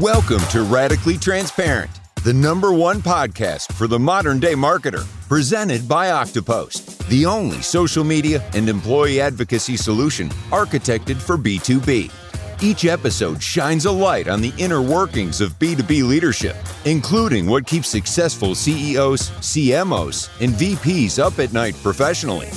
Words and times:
Welcome 0.00 0.40
to 0.50 0.62
Radically 0.64 1.16
Transparent, 1.16 1.88
the 2.24 2.32
number 2.32 2.72
one 2.72 3.00
podcast 3.00 3.72
for 3.74 3.86
the 3.86 3.96
modern 3.96 4.40
day 4.40 4.54
marketer, 4.54 5.06
presented 5.28 5.88
by 5.88 6.08
Oktopost, 6.08 7.06
the 7.06 7.24
only 7.24 7.62
social 7.62 8.02
media 8.02 8.42
and 8.54 8.68
employee 8.68 9.20
advocacy 9.20 9.76
solution 9.76 10.30
architected 10.50 11.14
for 11.14 11.38
B2B. 11.38 12.10
Each 12.60 12.86
episode 12.86 13.40
shines 13.40 13.84
a 13.84 13.92
light 13.92 14.26
on 14.26 14.40
the 14.40 14.52
inner 14.58 14.82
workings 14.82 15.40
of 15.40 15.56
B2B 15.60 16.02
leadership, 16.08 16.56
including 16.84 17.46
what 17.46 17.64
keeps 17.64 17.88
successful 17.88 18.56
CEOs, 18.56 19.30
CMOs, 19.30 20.28
and 20.42 20.54
VPs 20.54 21.20
up 21.20 21.38
at 21.38 21.52
night 21.52 21.76
professionally. 21.84 22.48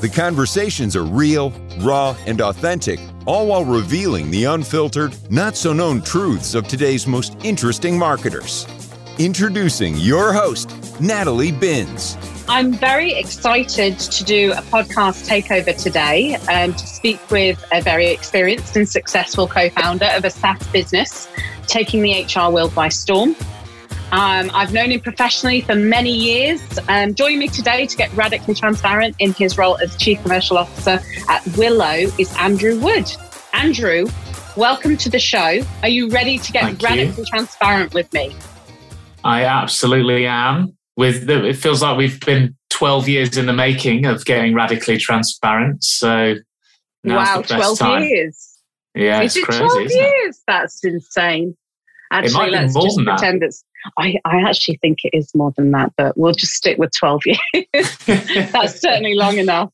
The 0.00 0.12
conversations 0.14 0.94
are 0.94 1.02
real, 1.02 1.50
raw, 1.80 2.14
and 2.26 2.40
authentic, 2.40 3.00
all 3.26 3.46
while 3.46 3.64
revealing 3.64 4.30
the 4.30 4.44
unfiltered, 4.44 5.14
not 5.30 5.56
so 5.56 5.72
known 5.72 6.02
truths 6.02 6.54
of 6.54 6.68
today's 6.68 7.06
most 7.06 7.36
interesting 7.42 7.98
marketers. 7.98 8.66
Introducing 9.18 9.96
your 9.96 10.32
host, 10.32 10.74
Natalie 11.00 11.52
Binns. 11.52 12.16
I'm 12.48 12.72
very 12.72 13.14
excited 13.14 13.98
to 13.98 14.24
do 14.24 14.52
a 14.52 14.62
podcast 14.62 15.28
takeover 15.28 15.74
today 15.80 16.34
um, 16.48 16.74
to 16.74 16.86
speak 16.86 17.30
with 17.30 17.64
a 17.72 17.80
very 17.80 18.08
experienced 18.08 18.76
and 18.76 18.88
successful 18.88 19.48
co 19.48 19.70
founder 19.70 20.06
of 20.06 20.24
a 20.24 20.30
SaaS 20.30 20.66
business 20.68 21.28
taking 21.66 22.02
the 22.02 22.24
HR 22.24 22.52
world 22.52 22.74
by 22.74 22.88
storm. 22.88 23.34
Um, 24.14 24.48
I've 24.54 24.72
known 24.72 24.92
him 24.92 25.00
professionally 25.00 25.60
for 25.62 25.74
many 25.74 26.12
years. 26.12 26.60
Um, 26.88 27.16
joining 27.16 27.40
me 27.40 27.48
today 27.48 27.84
to 27.84 27.96
get 27.96 28.12
radically 28.14 28.54
transparent 28.54 29.16
in 29.18 29.32
his 29.32 29.58
role 29.58 29.76
as 29.78 29.96
Chief 29.96 30.22
Commercial 30.22 30.56
Officer 30.56 31.00
at 31.28 31.42
Willo 31.56 32.16
is 32.16 32.32
Andrew 32.36 32.78
Wood. 32.78 33.10
Andrew, 33.54 34.06
welcome 34.56 34.96
to 34.98 35.10
the 35.10 35.18
show. 35.18 35.62
Are 35.82 35.88
you 35.88 36.10
ready 36.10 36.38
to 36.38 36.52
get 36.52 36.62
Thank 36.62 36.80
radically 36.82 37.24
you. 37.24 37.28
transparent 37.28 37.92
with 37.92 38.12
me? 38.12 38.36
I 39.24 39.46
absolutely 39.46 40.28
am. 40.28 40.76
With 40.96 41.26
the, 41.26 41.46
it 41.46 41.56
feels 41.56 41.82
like 41.82 41.98
we've 41.98 42.20
been 42.20 42.54
12 42.70 43.08
years 43.08 43.36
in 43.36 43.46
the 43.46 43.52
making 43.52 44.06
of 44.06 44.24
getting 44.24 44.54
radically 44.54 44.96
transparent. 44.96 45.82
So 45.82 46.36
now's 47.02 47.26
wow, 47.26 47.36
the 47.38 47.48
best 47.48 47.78
12 47.78 47.78
time. 47.80 48.04
years. 48.04 48.60
Yeah, 48.94 49.22
Is 49.22 49.36
it's 49.36 49.38
it 49.38 49.44
crazy. 49.46 49.64
12 49.64 49.80
isn't 49.86 50.00
it? 50.00 50.04
years? 50.04 50.40
That's 50.46 50.84
insane. 50.84 51.56
Actually, 52.10 52.50
let's 52.50 52.74
more 52.74 52.84
just 52.84 52.96
than 52.96 53.04
that. 53.06 53.18
pretend 53.18 53.42
it's. 53.42 53.64
I, 53.98 54.16
I 54.24 54.40
actually 54.40 54.78
think 54.78 55.00
it 55.04 55.10
is 55.12 55.34
more 55.34 55.52
than 55.56 55.70
that, 55.72 55.92
but 55.96 56.16
we'll 56.16 56.32
just 56.32 56.52
stick 56.52 56.78
with 56.78 56.90
12 56.96 57.22
years. 57.26 57.98
That's 58.06 58.80
certainly 58.80 59.14
long 59.14 59.36
enough. 59.36 59.70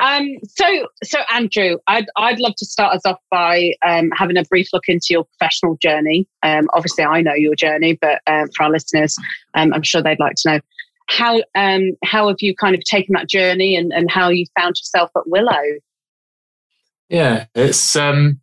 Um, 0.00 0.36
so, 0.48 0.88
so 1.02 1.20
Andrew, 1.32 1.78
I'd 1.86 2.06
I'd 2.16 2.38
love 2.38 2.54
to 2.58 2.66
start 2.66 2.94
us 2.94 3.04
off 3.04 3.18
by 3.30 3.72
um, 3.86 4.10
having 4.16 4.36
a 4.36 4.44
brief 4.44 4.68
look 4.72 4.88
into 4.88 5.06
your 5.10 5.24
professional 5.24 5.76
journey. 5.76 6.28
Um, 6.42 6.68
obviously, 6.74 7.04
I 7.04 7.22
know 7.22 7.34
your 7.34 7.54
journey, 7.54 7.98
but 8.00 8.20
um, 8.26 8.48
for 8.56 8.64
our 8.64 8.70
listeners, 8.70 9.16
um, 9.54 9.72
I'm 9.72 9.82
sure 9.82 10.02
they'd 10.02 10.20
like 10.20 10.36
to 10.42 10.52
know 10.52 10.60
how 11.08 11.42
um, 11.54 11.92
how 12.04 12.28
have 12.28 12.36
you 12.40 12.54
kind 12.54 12.74
of 12.74 12.84
taken 12.84 13.14
that 13.14 13.28
journey 13.28 13.76
and, 13.76 13.92
and 13.92 14.10
how 14.10 14.28
you 14.28 14.46
found 14.58 14.76
yourself 14.78 15.10
at 15.16 15.24
Willo. 15.26 15.78
Yeah, 17.08 17.46
it's 17.54 17.96
um, 17.96 18.40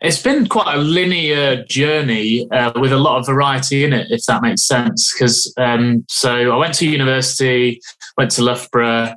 it's 0.00 0.22
been 0.22 0.46
quite 0.46 0.74
a 0.74 0.78
linear 0.78 1.64
journey 1.64 2.50
uh, 2.50 2.72
with 2.76 2.92
a 2.92 2.96
lot 2.96 3.18
of 3.18 3.26
variety 3.26 3.84
in 3.84 3.92
it, 3.92 4.06
if 4.10 4.24
that 4.24 4.42
makes 4.42 4.66
sense. 4.66 5.12
Because 5.12 5.52
um, 5.58 6.06
so 6.08 6.50
I 6.50 6.56
went 6.56 6.74
to 6.74 6.88
university, 6.88 7.80
went 8.16 8.30
to 8.32 8.42
Loughborough, 8.42 9.14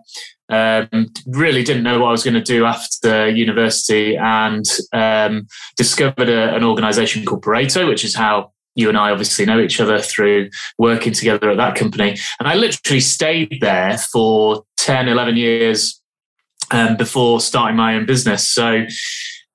um, 0.50 1.08
really 1.28 1.64
didn't 1.64 1.84
know 1.84 2.00
what 2.00 2.10
I 2.10 2.12
was 2.12 2.24
going 2.24 2.34
to 2.34 2.42
do 2.42 2.66
after 2.66 3.30
university, 3.30 4.18
and 4.18 4.66
um, 4.92 5.48
discovered 5.78 6.28
a, 6.28 6.54
an 6.54 6.66
organisation 6.66 7.24
called 7.24 7.44
Pareto, 7.46 7.88
which 7.88 8.04
is 8.04 8.14
how 8.14 8.52
you 8.76 8.90
and 8.90 8.98
I 8.98 9.12
obviously 9.12 9.46
know 9.46 9.60
each 9.60 9.80
other 9.80 10.00
through 10.00 10.50
working 10.78 11.14
together 11.14 11.50
at 11.50 11.58
that 11.58 11.76
company. 11.76 12.18
And 12.40 12.48
I 12.48 12.56
literally 12.56 13.00
stayed 13.00 13.58
there 13.62 13.98
for 13.98 14.64
10, 14.78 15.08
11 15.08 15.38
years 15.38 16.01
um, 16.72 16.98
before 16.98 17.40
starting 17.40 17.78
my 17.78 17.96
own 17.96 18.06
business. 18.06 18.50
So 18.50 18.86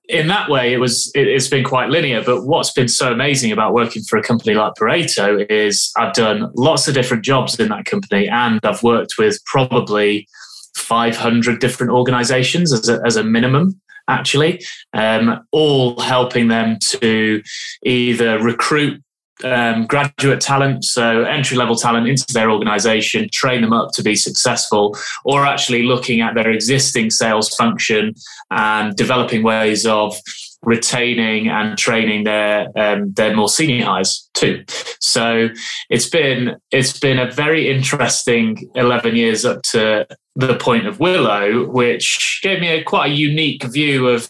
in 0.08 0.28
that 0.28 0.48
way, 0.48 0.72
it 0.72 0.78
was 0.78 1.10
it, 1.14 1.26
it's 1.26 1.48
been 1.48 1.64
quite 1.64 1.88
linear. 1.88 2.22
But 2.22 2.44
what's 2.44 2.72
been 2.72 2.88
so 2.88 3.12
amazing 3.12 3.52
about 3.52 3.74
working 3.74 4.02
for 4.02 4.18
a 4.18 4.22
company 4.22 4.54
like 4.54 4.74
Pareto 4.74 5.50
is 5.50 5.90
I've 5.96 6.14
done 6.14 6.50
lots 6.54 6.86
of 6.88 6.94
different 6.94 7.24
jobs 7.24 7.58
in 7.58 7.68
that 7.68 7.84
company, 7.84 8.28
and 8.28 8.60
I've 8.62 8.82
worked 8.82 9.14
with 9.18 9.38
probably 9.46 10.28
500 10.76 11.58
different 11.58 11.92
organizations 11.92 12.72
as 12.72 12.88
a, 12.88 13.00
as 13.04 13.16
a 13.16 13.24
minimum 13.24 13.80
actually 14.08 14.62
um, 14.92 15.44
all 15.50 15.98
helping 16.00 16.48
them 16.48 16.78
to 16.80 17.42
either 17.84 18.38
recruit 18.38 19.02
um, 19.44 19.86
graduate 19.86 20.40
talent, 20.40 20.84
so 20.84 21.22
entry 21.22 21.56
level 21.56 21.76
talent 21.76 22.08
into 22.08 22.32
their 22.32 22.50
organization, 22.50 23.28
train 23.32 23.60
them 23.62 23.72
up 23.72 23.92
to 23.92 24.02
be 24.02 24.16
successful, 24.16 24.96
or 25.24 25.44
actually 25.44 25.82
looking 25.82 26.20
at 26.20 26.34
their 26.34 26.50
existing 26.50 27.10
sales 27.10 27.54
function 27.54 28.14
and 28.50 28.96
developing 28.96 29.42
ways 29.42 29.86
of 29.86 30.16
retaining 30.62 31.48
and 31.48 31.78
training 31.78 32.24
their 32.24 32.68
um, 32.76 33.12
their 33.12 33.34
more 33.36 33.48
senior 33.48 33.84
hires 33.84 34.28
too. 34.34 34.64
So 35.00 35.48
it's 35.90 36.08
been 36.08 36.56
it's 36.70 36.98
been 36.98 37.18
a 37.18 37.30
very 37.30 37.68
interesting 37.70 38.68
eleven 38.74 39.16
years 39.16 39.44
up 39.44 39.62
to 39.72 40.06
the 40.34 40.56
point 40.56 40.86
of 40.86 40.98
Willo, 40.98 41.68
which 41.68 42.40
gave 42.42 42.60
me 42.60 42.68
a 42.68 42.82
quite 42.82 43.10
a 43.10 43.14
unique 43.14 43.64
view 43.64 44.08
of 44.08 44.28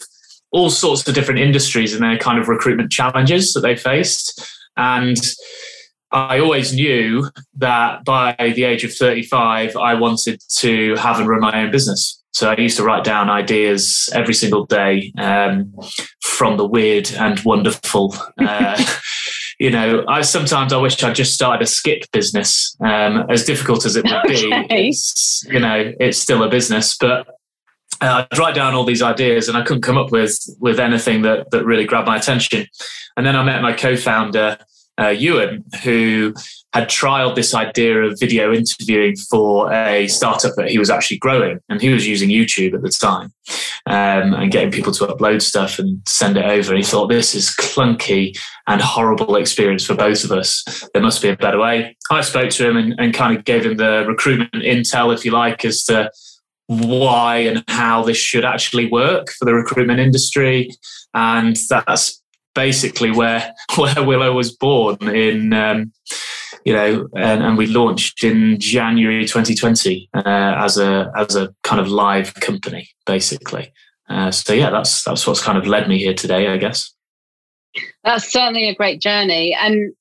all 0.51 0.69
sorts 0.69 1.07
of 1.07 1.13
different 1.13 1.39
industries 1.39 1.93
and 1.93 2.03
their 2.03 2.17
kind 2.17 2.39
of 2.39 2.47
recruitment 2.47 2.91
challenges 2.91 3.53
that 3.53 3.61
they 3.61 3.75
faced. 3.75 4.56
And 4.77 5.17
I 6.11 6.39
always 6.39 6.73
knew 6.73 7.29
that 7.57 8.05
by 8.05 8.35
the 8.55 8.63
age 8.63 8.83
of 8.83 8.93
35, 8.93 9.75
I 9.75 9.93
wanted 9.95 10.41
to 10.57 10.95
have 10.95 11.19
and 11.19 11.27
run 11.27 11.41
my 11.41 11.63
own 11.63 11.71
business. 11.71 12.21
So 12.31 12.51
I 12.51 12.55
used 12.57 12.77
to 12.77 12.83
write 12.83 13.03
down 13.03 13.29
ideas 13.29 14.09
every 14.13 14.35
single 14.35 14.65
day 14.65 15.11
um, 15.17 15.73
from 16.21 16.57
the 16.57 16.67
weird 16.67 17.11
and 17.13 17.39
wonderful. 17.39 18.15
Uh, 18.39 18.81
you 19.59 19.71
know, 19.71 20.05
I 20.07 20.21
sometimes 20.21 20.71
I 20.71 20.77
wish 20.77 21.01
I'd 21.03 21.15
just 21.15 21.33
started 21.33 21.63
a 21.63 21.65
skip 21.65 22.03
business. 22.13 22.75
Um, 22.79 23.25
as 23.29 23.43
difficult 23.43 23.85
as 23.85 23.95
it 23.95 24.05
would 24.05 24.21
be, 24.27 24.53
Okay. 24.53 24.87
it's, 24.89 25.43
you 25.49 25.59
know, 25.59 25.91
it's 25.99 26.19
still 26.19 26.43
a 26.43 26.49
business. 26.49 26.95
But 26.95 27.27
I'd 28.01 28.37
write 28.37 28.55
down 28.55 28.73
all 28.73 28.85
these 28.85 29.01
ideas, 29.01 29.47
and 29.47 29.57
I 29.57 29.63
couldn't 29.63 29.83
come 29.83 29.97
up 29.97 30.11
with 30.11 30.37
with 30.59 30.79
anything 30.79 31.21
that 31.23 31.51
that 31.51 31.65
really 31.65 31.85
grabbed 31.85 32.07
my 32.07 32.17
attention. 32.17 32.67
And 33.15 33.25
then 33.25 33.35
I 33.35 33.43
met 33.43 33.61
my 33.61 33.73
co-founder, 33.73 34.57
uh, 34.99 35.07
Ewan, 35.07 35.63
who 35.83 36.33
had 36.73 36.89
trialed 36.89 37.35
this 37.35 37.55
idea 37.55 38.03
of 38.03 38.19
video 38.19 38.53
interviewing 38.53 39.15
for 39.15 39.73
a 39.73 40.07
startup 40.07 40.53
that 40.57 40.69
he 40.69 40.77
was 40.77 40.89
actually 40.89 41.17
growing, 41.17 41.59
and 41.69 41.81
he 41.81 41.89
was 41.89 42.05
using 42.05 42.29
YouTube 42.29 42.75
at 42.75 42.81
the 42.81 42.89
time 42.89 43.33
um, 43.87 44.33
and 44.33 44.51
getting 44.51 44.71
people 44.71 44.91
to 44.93 45.07
upload 45.07 45.41
stuff 45.41 45.79
and 45.79 46.01
send 46.05 46.37
it 46.37 46.45
over. 46.45 46.73
And 46.73 46.83
he 46.83 46.87
thought 46.87 47.07
this 47.07 47.33
is 47.33 47.49
clunky 47.49 48.37
and 48.67 48.81
horrible 48.81 49.37
experience 49.37 49.85
for 49.85 49.95
both 49.95 50.23
of 50.23 50.31
us. 50.31 50.63
There 50.93 51.01
must 51.01 51.21
be 51.21 51.29
a 51.29 51.37
better 51.37 51.57
way. 51.57 51.95
I 52.11 52.21
spoke 52.21 52.51
to 52.51 52.69
him 52.69 52.77
and, 52.77 52.93
and 52.99 53.13
kind 53.13 53.35
of 53.35 53.45
gave 53.45 53.65
him 53.65 53.77
the 53.77 54.05
recruitment 54.07 54.53
intel, 54.53 55.13
if 55.13 55.25
you 55.25 55.31
like, 55.31 55.65
as 55.65 55.83
to 55.85 56.11
why 56.67 57.37
and 57.37 57.63
how 57.67 58.03
this 58.03 58.17
should 58.17 58.45
actually 58.45 58.87
work 58.89 59.29
for 59.31 59.45
the 59.45 59.53
recruitment 59.53 59.99
industry. 59.99 60.69
And 61.13 61.57
that's 61.69 62.21
basically 62.53 63.11
where 63.11 63.53
where 63.77 63.95
Willo 63.95 64.33
was 64.33 64.55
born 64.55 64.97
in 65.07 65.53
um, 65.53 65.91
you 66.65 66.73
know 66.73 67.07
and, 67.15 67.43
and 67.43 67.57
we 67.57 67.67
launched 67.67 68.23
in 68.23 68.59
January 68.59 69.25
2020 69.25 70.09
uh, 70.13 70.21
as 70.25 70.77
a 70.77 71.11
as 71.15 71.35
a 71.35 71.53
kind 71.63 71.79
of 71.79 71.87
live 71.87 72.33
company 72.35 72.89
basically 73.05 73.71
uh, 74.09 74.31
so 74.31 74.53
yeah 74.53 74.71
that's 74.71 75.03
that's 75.03 75.27
what's 75.27 75.41
kind 75.41 75.57
of 75.57 75.67
led 75.67 75.87
me 75.87 75.99
here 75.99 76.15
today 76.15 76.47
I 76.47 76.57
guess 76.57 76.91
That's 78.03 78.31
certainly 78.31 78.69
a 78.69 78.75
great 78.75 79.01
journey. 79.01 79.55
And 79.59 79.93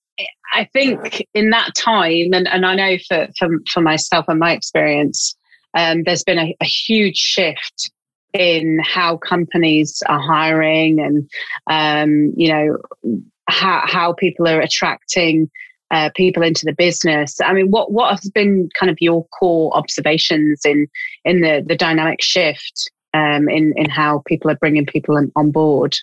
I 0.52 0.68
think 0.72 1.26
in 1.34 1.50
that 1.50 1.74
time, 1.74 2.32
and, 2.32 2.48
and 2.48 2.64
I 2.64 2.74
know 2.74 2.96
for, 3.08 3.28
for, 3.38 3.48
for 3.72 3.80
myself 3.80 4.26
and 4.28 4.38
my 4.38 4.52
experience, 4.52 5.36
um, 5.76 6.02
there's 6.04 6.24
been 6.24 6.38
a, 6.38 6.56
a 6.60 6.64
huge 6.64 7.16
shift 7.16 7.90
in 8.32 8.80
how 8.82 9.16
companies 9.16 10.02
are 10.08 10.20
hiring 10.20 10.98
and, 10.98 11.30
um, 11.68 12.32
you 12.36 12.48
know, 12.48 12.78
how, 13.48 13.82
how 13.84 14.12
people 14.12 14.48
are 14.48 14.60
attracting 14.60 15.48
uh, 15.90 16.10
people 16.16 16.42
into 16.42 16.64
the 16.64 16.72
business. 16.72 17.40
I 17.40 17.52
mean, 17.52 17.68
what, 17.70 17.92
what 17.92 18.10
has 18.10 18.28
been 18.30 18.68
kind 18.78 18.90
of 18.90 18.96
your 19.00 19.26
core 19.28 19.74
observations 19.76 20.62
in, 20.64 20.88
in 21.24 21.40
the, 21.42 21.64
the 21.64 21.76
dynamic 21.76 22.20
shift 22.20 22.90
um, 23.14 23.48
in, 23.48 23.72
in 23.76 23.88
how 23.88 24.22
people 24.26 24.50
are 24.50 24.56
bringing 24.56 24.86
people 24.86 25.16
on, 25.16 25.30
on 25.36 25.50
board? 25.52 25.96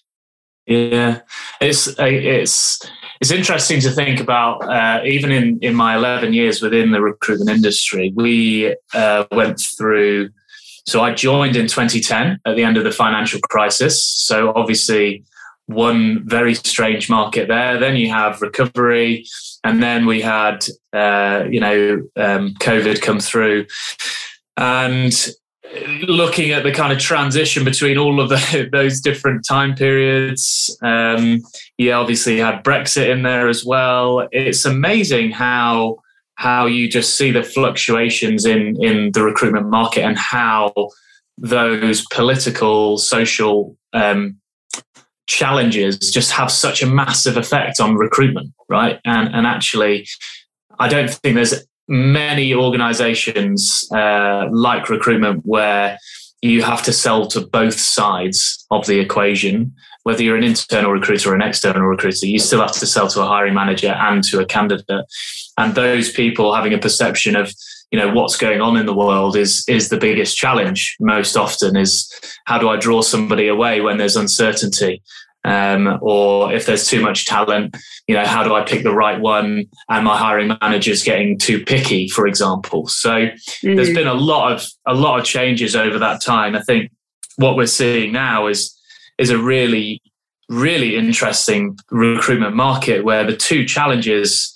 Yeah, 0.66 1.22
it's 1.60 1.88
uh, 1.88 2.06
it's 2.06 2.80
it's 3.20 3.32
interesting 3.32 3.82
to 3.82 3.90
think 3.92 4.20
about. 4.20 4.64
Uh, 4.64 5.02
even 5.06 5.32
in 5.32 5.60
in 5.62 5.76
my 5.76 5.96
eleven 5.96 6.34
years 6.34 6.62
within 6.62 6.92
the 6.92 7.02
recruitment 7.02 7.50
industry, 7.50 8.14
we 8.16 8.76
uh, 8.94 9.26
went 9.32 9.62
through. 9.78 10.30
So 10.86 11.02
I 11.02 11.14
joined 11.14 11.56
in 11.56 11.68
2010 11.68 12.40
at 12.46 12.56
the 12.58 12.64
end 12.64 12.76
of 12.76 12.84
the 12.84 12.92
financial 12.92 13.40
crisis. 13.40 14.04
So 14.04 14.52
obviously, 14.54 15.24
one 15.68 16.28
very 16.28 16.56
strange 16.56 17.10
market 17.10 17.48
there. 17.48 17.78
Then 17.80 17.96
you 17.96 18.10
have 18.10 18.42
recovery, 18.42 19.26
and 19.64 19.82
then 19.82 20.06
we 20.06 20.22
had 20.22 20.66
uh, 20.94 21.44
you 21.50 21.60
know 21.60 22.02
um, 22.16 22.54
COVID 22.56 23.02
come 23.02 23.20
through, 23.20 23.66
and 24.56 25.14
looking 26.08 26.52
at 26.52 26.64
the 26.64 26.72
kind 26.72 26.92
of 26.92 27.00
transition 27.00 27.64
between 27.64 27.98
all 27.98 28.20
of 28.20 28.30
the, 28.30 28.70
those 28.72 29.00
different 29.00 29.46
time 29.46 29.76
periods. 29.76 30.78
Um, 30.82 31.42
you 31.78 31.92
obviously 31.92 32.40
had 32.40 32.64
Brexit 32.64 33.10
in 33.10 33.24
there 33.24 33.48
as 33.48 33.64
well. 33.66 34.28
It's 34.32 34.66
amazing 34.66 35.32
how 35.32 35.98
how 36.36 36.66
you 36.66 36.90
just 36.90 37.16
see 37.16 37.32
the 37.32 37.44
fluctuations 37.44 38.46
in 38.46 38.76
in 38.84 39.12
the 39.12 39.24
recruitment 39.24 39.70
market 39.70 40.02
and 40.02 40.18
how 40.18 40.74
those 41.38 42.06
political 42.12 42.98
social 42.98 43.76
um, 43.94 44.38
challenges 45.28 45.98
just 46.12 46.32
have 46.32 46.52
such 46.52 46.82
a 46.84 46.88
massive 46.88 47.38
effect 47.38 47.80
on 47.80 47.96
recruitment, 47.96 48.52
right? 48.70 49.00
And 49.06 49.34
and 49.34 49.48
actually, 49.48 50.08
I 50.80 50.88
don't 50.88 51.10
think 51.10 51.36
there's 51.36 51.66
many 51.88 52.54
organizations 52.54 53.88
uh, 53.92 54.48
like 54.52 54.90
recruitment 54.90 55.42
where 55.46 55.98
you 56.42 56.62
have 56.62 56.84
to 56.84 56.92
sell 56.92 57.26
to 57.28 57.42
both 57.42 57.80
sides 57.80 58.66
of 58.70 58.86
the 58.86 59.00
equation. 59.00 59.74
Whether 60.04 60.24
you're 60.24 60.36
an 60.36 60.44
internal 60.44 60.92
recruiter 60.92 61.32
or 61.32 61.36
an 61.36 61.42
external 61.42 61.84
recruiter, 61.84 62.26
you 62.26 62.40
still 62.40 62.60
have 62.60 62.74
to 62.74 62.86
sell 62.86 63.08
to 63.08 63.22
a 63.22 63.26
hiring 63.26 63.54
manager 63.54 63.92
and 63.92 64.22
to 64.26 64.42
a 64.42 64.46
candidate. 64.46 65.06
And 65.58 65.76
those 65.76 66.12
people 66.12 66.54
having 66.54 66.74
a 66.74 66.80
perception 66.80 67.38
of 67.38 67.54
you 67.92 68.00
know 68.00 68.12
what's 68.12 68.38
going 68.38 68.60
on 68.60 68.76
in 68.76 68.88
the 68.88 68.94
world 68.94 69.38
is 69.38 69.64
is 69.70 69.90
the 69.90 70.00
biggest 70.00 70.36
challenge 70.36 70.98
most 71.00 71.38
often 71.38 71.78
is 71.78 72.12
how 72.46 72.58
do 72.58 72.68
i 72.68 72.76
draw 72.76 73.04
somebody 73.04 73.48
away 73.48 73.82
when 73.82 74.00
there's 74.00 74.16
uncertainty 74.16 75.00
um, 75.46 76.00
or 76.02 76.54
if 76.54 76.66
there's 76.66 76.88
too 76.88 77.02
much 77.02 77.26
talent, 77.26 77.76
you 78.08 78.16
know, 78.16 78.26
how 78.26 78.44
do 78.44 78.54
I 78.54 78.64
pick 78.64 78.84
the 78.84 78.94
right 78.94 79.20
one? 79.20 79.66
And 79.90 80.06
my 80.06 80.18
hiring 80.18 80.56
manager's 80.62 81.04
getting 81.04 81.38
too 81.38 81.64
picky, 81.64 82.08
for 82.08 82.28
example. 82.28 82.88
So 82.88 83.12
mm. 83.12 83.76
there's 83.76 83.94
been 83.94 84.08
a 84.08 84.14
lot 84.14 84.52
of 84.52 84.66
a 84.88 84.94
lot 84.94 85.20
of 85.20 85.26
changes 85.26 85.76
over 85.76 86.00
that 86.00 86.22
time. 86.22 86.56
I 86.56 86.62
think 86.62 86.92
what 87.36 87.56
we're 87.56 87.66
seeing 87.66 88.12
now 88.12 88.48
is 88.48 88.78
is 89.18 89.30
a 89.30 89.38
really 89.38 90.02
really 90.50 90.96
interesting 90.96 91.78
recruitment 91.90 92.56
market 92.56 93.04
where 93.04 93.26
the 93.26 93.36
two 93.36 93.66
challenges 93.66 94.54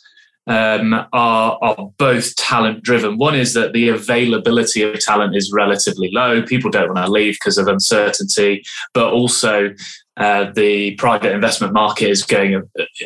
um, 0.48 0.94
are, 1.12 1.57
are 1.62 1.92
both 1.98 2.36
talent 2.36 2.83
driven. 2.83 3.18
One 3.18 3.36
is 3.36 3.54
that 3.54 3.74
the 3.74 3.90
availability 3.90 4.81
of 4.81 5.00
talent 5.00 5.36
is 5.36 5.51
relatively 5.54 6.10
low. 6.12 6.42
People 6.42 6.72
don't 6.72 6.94
want 6.94 7.06
to 7.06 7.12
leave 7.12 7.33
because 7.33 7.57
of 7.57 7.68
uncertainty, 7.68 8.63
but 8.94 9.12
also 9.12 9.74
uh, 10.18 10.52
the 10.52 10.96
private 10.96 11.31
investment 11.31 11.74
market 11.74 12.10
is 12.10 12.24
going 12.24 12.62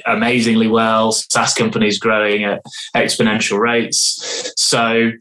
amazingly 0.05 0.67
well. 0.67 1.11
SaaS 1.11 1.53
companies 1.53 1.99
growing 1.99 2.45
at 2.45 2.61
exponential 2.95 3.59
rates. 3.59 4.53
So 4.55 5.11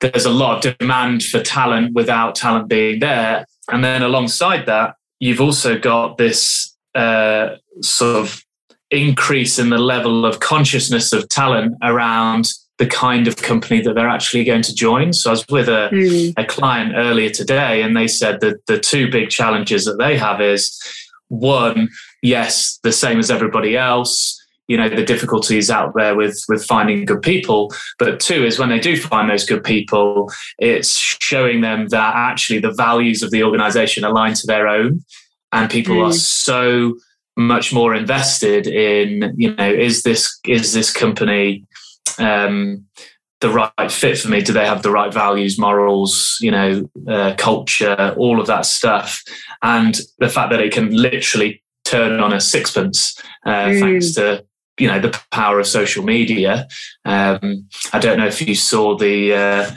there's 0.00 0.24
a 0.24 0.30
lot 0.30 0.64
of 0.64 0.78
demand 0.78 1.22
for 1.22 1.42
talent 1.42 1.94
without 1.94 2.34
talent 2.34 2.68
being 2.68 3.00
there. 3.00 3.46
And 3.70 3.84
then 3.84 4.02
alongside 4.02 4.66
that, 4.66 4.94
you've 5.20 5.40
also 5.40 5.78
got 5.78 6.16
this 6.16 6.74
uh, 6.94 7.56
sort 7.82 8.16
of 8.16 8.42
increase 8.90 9.58
in 9.58 9.70
the 9.70 9.78
level 9.78 10.24
of 10.24 10.40
consciousness 10.40 11.12
of 11.12 11.28
talent 11.28 11.74
around 11.82 12.48
the 12.78 12.86
kind 12.86 13.26
of 13.26 13.36
company 13.36 13.80
that 13.80 13.94
they're 13.94 14.08
actually 14.08 14.44
going 14.44 14.62
to 14.62 14.74
join. 14.74 15.12
So 15.12 15.30
I 15.30 15.32
was 15.32 15.46
with 15.48 15.68
a, 15.68 15.88
mm. 15.92 16.34
a 16.36 16.44
client 16.44 16.92
earlier 16.94 17.30
today, 17.30 17.82
and 17.82 17.96
they 17.96 18.06
said 18.06 18.40
that 18.40 18.66
the 18.66 18.78
two 18.78 19.10
big 19.10 19.30
challenges 19.30 19.86
that 19.86 19.96
they 19.98 20.16
have 20.18 20.40
is 20.42 20.78
one, 21.28 21.88
yes, 22.22 22.78
the 22.82 22.92
same 22.92 23.18
as 23.18 23.30
everybody 23.30 23.76
else. 23.76 24.40
You 24.68 24.76
know, 24.76 24.88
the 24.88 25.04
difficulties 25.04 25.70
out 25.70 25.92
there 25.94 26.16
with 26.16 26.42
with 26.48 26.64
finding 26.64 27.04
good 27.04 27.22
people. 27.22 27.72
But 28.00 28.18
two 28.18 28.44
is 28.44 28.58
when 28.58 28.68
they 28.68 28.80
do 28.80 29.00
find 29.00 29.30
those 29.30 29.46
good 29.46 29.62
people, 29.62 30.28
it's 30.58 30.96
showing 31.20 31.60
them 31.60 31.88
that 31.88 32.14
actually 32.16 32.58
the 32.58 32.72
values 32.72 33.22
of 33.22 33.30
the 33.30 33.44
organization 33.44 34.02
align 34.02 34.34
to 34.34 34.46
their 34.46 34.66
own. 34.66 35.04
And 35.52 35.70
people 35.70 35.94
mm. 35.94 36.08
are 36.08 36.12
so 36.12 36.96
much 37.36 37.72
more 37.72 37.94
invested 37.94 38.66
in, 38.66 39.32
you 39.36 39.54
know, 39.54 39.70
is 39.70 40.02
this 40.02 40.36
is 40.44 40.72
this 40.72 40.92
company 40.92 41.64
um, 42.18 42.84
the 43.40 43.50
right 43.50 43.90
fit 43.90 44.18
for 44.18 44.28
me? 44.28 44.40
Do 44.40 44.52
they 44.52 44.66
have 44.66 44.82
the 44.82 44.90
right 44.90 45.12
values, 45.12 45.58
morals, 45.58 46.38
you 46.40 46.50
know, 46.50 46.88
uh, 47.08 47.34
culture, 47.36 48.14
all 48.16 48.40
of 48.40 48.46
that 48.46 48.66
stuff? 48.66 49.22
And 49.62 49.98
the 50.18 50.28
fact 50.28 50.50
that 50.50 50.60
it 50.60 50.72
can 50.72 50.90
literally 50.94 51.62
turn 51.84 52.20
on 52.20 52.32
a 52.32 52.40
sixpence 52.40 53.20
uh, 53.44 53.66
mm. 53.66 53.80
thanks 53.80 54.14
to 54.14 54.44
you 54.78 54.88
know 54.88 55.00
the 55.00 55.18
power 55.30 55.58
of 55.58 55.66
social 55.66 56.04
media. 56.04 56.66
Um, 57.04 57.68
I 57.92 57.98
don't 57.98 58.18
know 58.18 58.26
if 58.26 58.46
you 58.46 58.54
saw 58.54 58.96
the 58.96 59.34
uh, 59.34 59.70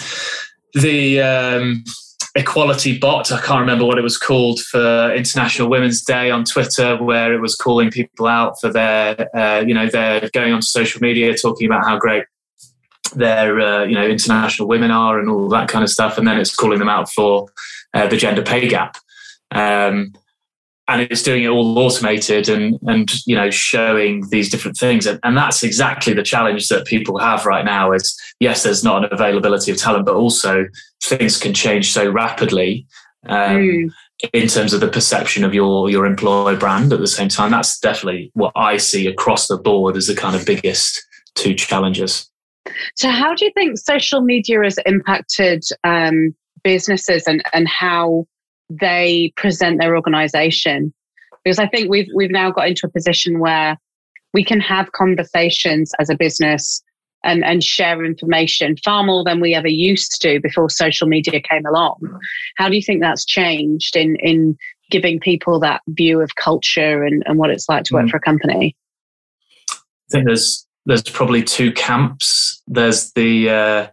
the 0.73 1.21
um, 1.21 1.83
equality 2.35 2.97
bot. 2.97 3.31
I 3.31 3.41
can't 3.41 3.61
remember 3.61 3.85
what 3.85 3.97
it 3.97 4.03
was 4.03 4.17
called 4.17 4.59
for 4.59 5.13
International 5.13 5.69
Women's 5.69 6.01
Day 6.01 6.31
on 6.31 6.43
Twitter, 6.43 7.01
where 7.01 7.33
it 7.33 7.39
was 7.39 7.55
calling 7.55 7.91
people 7.91 8.27
out 8.27 8.59
for 8.59 8.71
their, 8.71 9.35
uh, 9.35 9.61
you 9.61 9.73
know, 9.73 9.87
they're 9.87 10.29
going 10.33 10.53
on 10.53 10.61
social 10.61 11.01
media 11.01 11.35
talking 11.37 11.67
about 11.67 11.85
how 11.85 11.97
great 11.97 12.25
their 13.11 13.59
uh, 13.59 13.83
you 13.83 13.95
know 13.95 14.07
international 14.07 14.67
women 14.67 14.91
are 14.91 15.19
and 15.19 15.29
all 15.29 15.49
that 15.49 15.69
kind 15.69 15.83
of 15.83 15.89
stuff, 15.89 16.17
and 16.17 16.27
then 16.27 16.39
it's 16.39 16.55
calling 16.55 16.79
them 16.79 16.89
out 16.89 17.11
for 17.11 17.47
uh, 17.93 18.07
the 18.07 18.17
gender 18.17 18.41
pay 18.41 18.67
gap. 18.67 18.97
Um, 19.51 20.13
and 20.89 21.03
it's 21.03 21.21
doing 21.21 21.43
it 21.43 21.47
all 21.47 21.77
automated 21.77 22.49
and 22.49 22.77
and 22.87 23.11
you 23.25 23.35
know 23.35 23.49
showing 23.49 24.27
these 24.29 24.49
different 24.49 24.75
things 24.75 25.05
and, 25.05 25.19
and 25.23 25.37
that's 25.37 25.63
exactly 25.63 26.13
the 26.13 26.23
challenge 26.23 26.67
that 26.67 26.85
people 26.85 27.19
have 27.19 27.45
right 27.45 27.63
now 27.63 27.91
is 27.91 28.19
yes 28.39 28.63
there's 28.63 28.83
not 28.83 29.05
an 29.05 29.13
availability 29.13 29.71
of 29.71 29.77
talent 29.77 30.05
but 30.05 30.15
also 30.15 30.65
things 31.03 31.37
can 31.37 31.53
change 31.53 31.91
so 31.91 32.09
rapidly 32.09 32.85
um, 33.27 33.57
mm. 33.57 33.91
in 34.33 34.47
terms 34.47 34.73
of 34.73 34.81
the 34.81 34.87
perception 34.87 35.43
of 35.43 35.53
your 35.53 35.89
your 35.89 36.05
employer 36.05 36.57
brand 36.57 36.91
at 36.91 36.99
the 36.99 37.07
same 37.07 37.29
time 37.29 37.51
that's 37.51 37.79
definitely 37.79 38.31
what 38.33 38.51
i 38.55 38.75
see 38.75 39.07
across 39.07 39.47
the 39.47 39.57
board 39.57 39.95
as 39.95 40.07
the 40.07 40.15
kind 40.15 40.35
of 40.35 40.45
biggest 40.45 41.05
two 41.35 41.53
challenges 41.53 42.29
so, 42.95 43.09
how 43.09 43.35
do 43.35 43.45
you 43.45 43.51
think 43.53 43.77
social 43.77 44.21
media 44.21 44.61
has 44.63 44.77
impacted 44.85 45.63
um, 45.83 46.35
businesses 46.63 47.23
and, 47.27 47.43
and 47.53 47.67
how 47.67 48.25
they 48.69 49.33
present 49.35 49.79
their 49.79 49.95
organization? 49.95 50.93
Because 51.43 51.59
I 51.59 51.67
think 51.67 51.89
we've 51.89 52.09
we've 52.13 52.31
now 52.31 52.51
got 52.51 52.67
into 52.67 52.87
a 52.87 52.89
position 52.89 53.39
where 53.39 53.77
we 54.33 54.43
can 54.43 54.59
have 54.59 54.91
conversations 54.91 55.91
as 55.99 56.09
a 56.09 56.15
business 56.15 56.83
and, 57.23 57.43
and 57.43 57.63
share 57.63 58.05
information 58.05 58.75
far 58.77 59.03
more 59.03 59.23
than 59.23 59.41
we 59.41 59.53
ever 59.53 59.67
used 59.67 60.21
to 60.21 60.39
before 60.39 60.69
social 60.69 61.07
media 61.07 61.41
came 61.41 61.65
along. 61.65 61.97
How 62.55 62.69
do 62.69 62.75
you 62.75 62.81
think 62.81 63.01
that's 63.01 63.25
changed 63.25 63.95
in 63.95 64.15
in 64.17 64.57
giving 64.89 65.19
people 65.19 65.59
that 65.59 65.81
view 65.87 66.21
of 66.21 66.35
culture 66.35 67.03
and, 67.03 67.23
and 67.25 67.37
what 67.37 67.51
it's 67.51 67.69
like 67.69 67.83
to 67.83 67.93
work 67.93 68.05
mm. 68.05 68.09
for 68.09 68.17
a 68.17 68.21
company? 68.21 68.75
I 69.71 69.75
think 70.11 70.25
there's 70.25 70.65
there's 70.85 71.03
probably 71.03 71.43
two 71.43 71.71
camps. 71.71 72.61
There's 72.67 73.11
the 73.13 73.49
uh, 73.49 73.87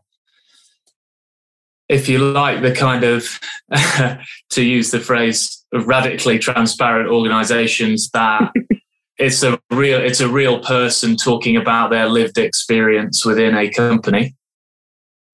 if 1.88 2.08
you 2.08 2.18
like 2.18 2.62
the 2.62 2.74
kind 2.74 3.04
of 3.04 3.38
to 4.50 4.62
use 4.62 4.90
the 4.90 5.00
phrase 5.00 5.64
radically 5.72 6.38
transparent 6.38 7.10
organizations 7.10 8.10
that 8.10 8.50
it's 9.18 9.42
a 9.42 9.58
real 9.70 10.00
it's 10.00 10.20
a 10.20 10.28
real 10.28 10.60
person 10.60 11.16
talking 11.16 11.56
about 11.56 11.90
their 11.90 12.08
lived 12.08 12.38
experience 12.38 13.24
within 13.24 13.56
a 13.56 13.70
company 13.70 14.34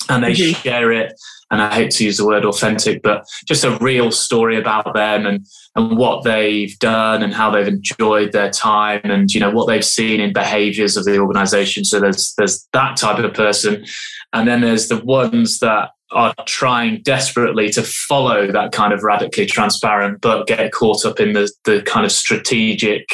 and 0.08 0.24
they 0.24 0.32
mm-hmm. 0.32 0.60
share 0.62 0.92
it 0.92 1.14
and 1.52 1.60
I 1.60 1.74
hate 1.74 1.90
to 1.92 2.04
use 2.04 2.16
the 2.16 2.26
word 2.26 2.46
authentic, 2.46 3.02
but 3.02 3.26
just 3.46 3.62
a 3.62 3.76
real 3.78 4.10
story 4.10 4.58
about 4.58 4.94
them 4.94 5.26
and, 5.26 5.46
and 5.76 5.98
what 5.98 6.24
they've 6.24 6.76
done 6.78 7.22
and 7.22 7.34
how 7.34 7.50
they've 7.50 7.68
enjoyed 7.68 8.32
their 8.32 8.50
time 8.50 9.02
and, 9.04 9.30
you 9.30 9.38
know, 9.38 9.50
what 9.50 9.66
they've 9.66 9.84
seen 9.84 10.18
in 10.18 10.32
behaviors 10.32 10.96
of 10.96 11.04
the 11.04 11.18
organization. 11.18 11.84
So 11.84 12.00
there's, 12.00 12.32
there's 12.38 12.66
that 12.72 12.96
type 12.96 13.22
of 13.22 13.34
person. 13.34 13.84
And 14.32 14.48
then 14.48 14.62
there's 14.62 14.88
the 14.88 15.04
ones 15.04 15.58
that 15.58 15.90
are 16.10 16.34
trying 16.46 17.02
desperately 17.02 17.68
to 17.70 17.82
follow 17.82 18.50
that 18.50 18.72
kind 18.72 18.94
of 18.94 19.02
radically 19.02 19.44
transparent, 19.44 20.22
but 20.22 20.46
get 20.46 20.72
caught 20.72 21.04
up 21.04 21.20
in 21.20 21.34
the, 21.34 21.52
the 21.64 21.82
kind 21.82 22.06
of 22.06 22.12
strategic 22.12 23.06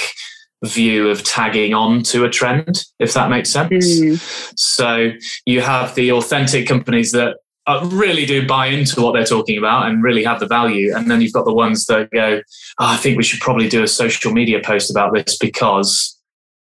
view 0.64 1.08
of 1.08 1.24
tagging 1.24 1.74
on 1.74 2.04
to 2.04 2.24
a 2.24 2.30
trend, 2.30 2.84
if 3.00 3.14
that 3.14 3.30
makes 3.30 3.50
sense. 3.50 4.00
Mm. 4.00 4.54
So 4.56 5.10
you 5.44 5.60
have 5.60 5.96
the 5.96 6.12
authentic 6.12 6.68
companies 6.68 7.10
that 7.12 7.36
uh, 7.68 7.86
really 7.92 8.24
do 8.24 8.46
buy 8.46 8.66
into 8.66 9.02
what 9.02 9.12
they're 9.12 9.24
talking 9.24 9.58
about 9.58 9.88
and 9.88 10.02
really 10.02 10.24
have 10.24 10.40
the 10.40 10.46
value. 10.46 10.94
And 10.96 11.10
then 11.10 11.20
you've 11.20 11.34
got 11.34 11.44
the 11.44 11.52
ones 11.52 11.84
that 11.86 12.10
go, 12.10 12.40
oh, 12.78 12.86
I 12.86 12.96
think 12.96 13.18
we 13.18 13.22
should 13.22 13.40
probably 13.40 13.68
do 13.68 13.82
a 13.82 13.88
social 13.88 14.32
media 14.32 14.60
post 14.64 14.90
about 14.90 15.12
this 15.12 15.36
because 15.36 16.18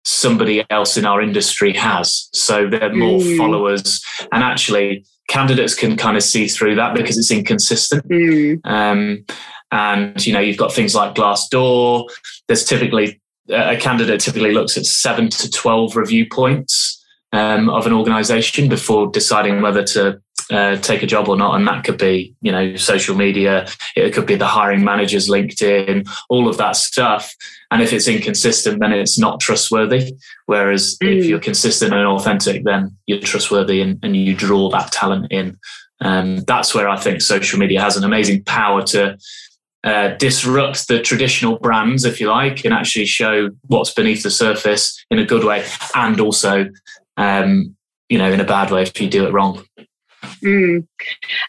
somebody 0.06 0.66
else 0.70 0.96
in 0.96 1.06
our 1.06 1.22
industry 1.22 1.74
has. 1.74 2.30
So 2.34 2.70
they're 2.70 2.94
more 2.94 3.20
mm. 3.20 3.38
followers. 3.38 4.02
And 4.32 4.44
actually, 4.44 5.06
candidates 5.28 5.76
can 5.76 5.98
kind 5.98 6.16
of 6.16 6.24
see 6.24 6.48
through 6.48 6.76
that 6.76 6.96
because 6.96 7.18
it's 7.18 7.32
inconsistent. 7.32 8.08
Mm. 8.08 8.62
Um, 8.64 9.26
and, 9.72 10.26
you 10.26 10.32
know, 10.32 10.40
you've 10.40 10.58
got 10.58 10.72
things 10.72 10.96
like 10.96 11.16
Glassdoor. 11.16 12.10
There's 12.48 12.64
typically 12.64 13.20
a 13.50 13.76
candidate 13.76 14.22
typically 14.22 14.54
looks 14.54 14.78
at 14.78 14.86
seven 14.86 15.30
to 15.30 15.52
12 15.52 15.98
review 15.98 16.26
points 16.32 17.04
um, 17.34 17.70
of 17.70 17.86
an 17.86 17.92
organization 17.92 18.70
before 18.70 19.08
deciding 19.12 19.62
whether 19.62 19.84
to 19.84 20.22
uh, 20.52 20.78
take 20.78 21.04
a 21.04 21.08
job 21.08 21.30
or 21.30 21.38
not. 21.38 21.56
And 21.56 21.68
that 21.68 21.84
could 21.84 21.98
be, 21.98 22.36
you 22.42 22.52
know, 22.52 22.76
social 22.76 23.16
media, 23.16 23.68
it 23.96 24.14
could 24.14 24.26
be 24.26 24.36
the 24.36 24.46
hiring 24.46 24.84
manager's 24.84 25.30
LinkedIn, 25.30 26.08
all 26.30 26.48
of 26.48 26.58
that 26.58 26.76
stuff. 26.76 27.34
And 27.72 27.82
if 27.82 27.94
it's 27.94 28.08
inconsistent, 28.08 28.80
then 28.80 28.94
it's 28.94 29.18
not 29.18 29.40
trustworthy. 29.40 30.16
Whereas 30.46 30.98
mm. 31.02 31.18
if 31.18 31.26
you're 31.26 31.40
consistent 31.40 31.94
and 31.94 32.08
authentic, 32.08 32.64
then 32.64 32.96
you're 33.08 33.20
trustworthy 33.20 33.82
and, 33.82 34.00
and 34.04 34.16
you 34.16 34.36
draw 34.36 34.70
that 34.70 34.92
talent 34.92 35.32
in. 35.32 35.58
Um, 36.02 36.40
that's 36.42 36.76
where 36.76 36.90
I 36.90 36.98
think 37.00 37.22
social 37.22 37.60
media 37.60 37.82
has 37.82 37.96
an 37.96 38.04
amazing 38.04 38.44
power 38.44 38.84
to 38.88 39.18
uh, 39.84 40.10
disrupt 40.16 40.88
the 40.88 41.02
traditional 41.02 41.60
brands, 41.60 42.06
if 42.06 42.20
you 42.20 42.30
like, 42.30 42.64
and 42.66 42.74
actually 42.74 43.06
show 43.06 43.50
what's 43.68 43.94
beneath 43.94 44.24
the 44.24 44.32
surface 44.32 45.04
in 45.12 45.20
a 45.20 45.26
good 45.26 45.44
way, 45.44 45.66
and 45.96 46.20
also, 46.20 46.70
um, 47.18 47.76
you 48.10 48.18
know, 48.18 48.32
in 48.32 48.40
a 48.40 48.46
bad 48.46 48.72
way 48.72 48.84
if 48.84 49.00
you 49.02 49.10
do 49.10 49.26
it 49.26 49.34
wrong. 49.34 49.64
Mm. 50.44 50.88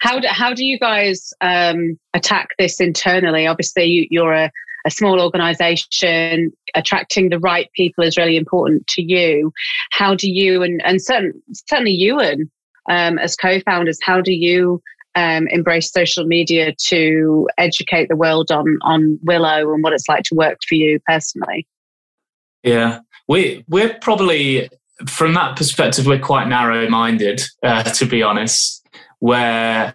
How 0.00 0.20
do, 0.20 0.28
how 0.28 0.52
do 0.52 0.64
you 0.64 0.78
guys 0.78 1.32
um, 1.40 1.98
attack 2.14 2.48
this 2.58 2.80
internally? 2.80 3.46
Obviously, 3.46 4.08
you, 4.10 4.22
are 4.22 4.34
a, 4.34 4.50
a 4.86 4.90
small 4.90 5.20
organization. 5.20 6.52
Attracting 6.74 7.30
the 7.30 7.38
right 7.38 7.70
people 7.74 8.04
is 8.04 8.16
really 8.16 8.36
important 8.36 8.86
to 8.88 9.02
you. 9.02 9.52
How 9.92 10.14
do 10.14 10.28
you 10.28 10.62
and 10.62 10.82
and 10.84 11.00
certain, 11.00 11.32
certainly 11.68 11.92
Ewan 11.92 12.50
um, 12.88 13.18
as 13.18 13.36
co-founders, 13.36 13.98
how 14.02 14.20
do 14.20 14.32
you 14.32 14.82
um, 15.14 15.46
embrace 15.48 15.92
social 15.92 16.24
media 16.24 16.74
to 16.88 17.48
educate 17.58 18.08
the 18.08 18.16
world 18.16 18.50
on 18.50 18.78
on 18.82 19.18
Willo 19.24 19.72
and 19.72 19.82
what 19.82 19.92
it's 19.92 20.08
like 20.08 20.24
to 20.24 20.34
work 20.34 20.58
for 20.68 20.74
you 20.74 20.98
personally? 21.06 21.66
Yeah, 22.62 23.00
we 23.28 23.64
we're 23.68 23.94
probably 24.00 24.68
from 25.06 25.34
that 25.34 25.56
perspective 25.56 26.06
we're 26.06 26.18
quite 26.18 26.48
narrow 26.48 26.88
minded, 26.88 27.42
uh, 27.62 27.82
to 27.82 28.06
be 28.06 28.22
honest, 28.22 28.86
where 29.18 29.94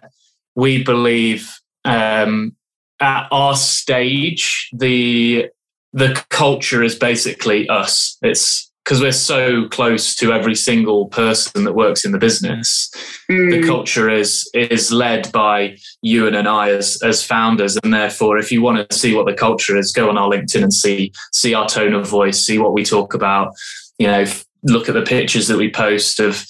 we 0.54 0.82
believe 0.82 1.50
um, 1.84 2.54
at 3.00 3.28
our 3.30 3.56
stage 3.56 4.68
the 4.72 5.48
the 5.92 6.24
culture 6.28 6.82
is 6.84 6.94
basically 6.94 7.68
us. 7.68 8.16
It's 8.22 8.70
because 8.84 9.00
we're 9.00 9.12
so 9.12 9.68
close 9.68 10.14
to 10.16 10.32
every 10.32 10.54
single 10.54 11.06
person 11.08 11.64
that 11.64 11.74
works 11.74 12.04
in 12.04 12.12
the 12.12 12.18
business. 12.18 12.90
Mm. 13.30 13.50
The 13.50 13.66
culture 13.66 14.08
is 14.08 14.48
is 14.54 14.90
led 14.90 15.30
by 15.32 15.76
Ewan 16.02 16.34
and 16.34 16.48
I 16.48 16.70
as 16.70 17.00
as 17.02 17.24
founders, 17.24 17.76
and 17.82 17.92
therefore, 17.92 18.38
if 18.38 18.50
you 18.50 18.62
want 18.62 18.88
to 18.88 18.96
see 18.96 19.14
what 19.14 19.26
the 19.26 19.34
culture 19.34 19.76
is, 19.76 19.92
go 19.92 20.08
on 20.08 20.18
our 20.18 20.28
LinkedIn 20.28 20.62
and 20.62 20.72
see 20.72 21.12
see 21.32 21.54
our 21.54 21.68
tone 21.68 21.94
of 21.94 22.08
voice, 22.08 22.44
see 22.44 22.58
what 22.58 22.72
we 22.72 22.84
talk 22.84 23.14
about. 23.14 23.52
You 23.98 24.06
know, 24.06 24.24
look 24.62 24.88
at 24.88 24.94
the 24.94 25.02
pictures 25.02 25.48
that 25.48 25.56
we 25.56 25.70
post 25.70 26.20
of 26.20 26.46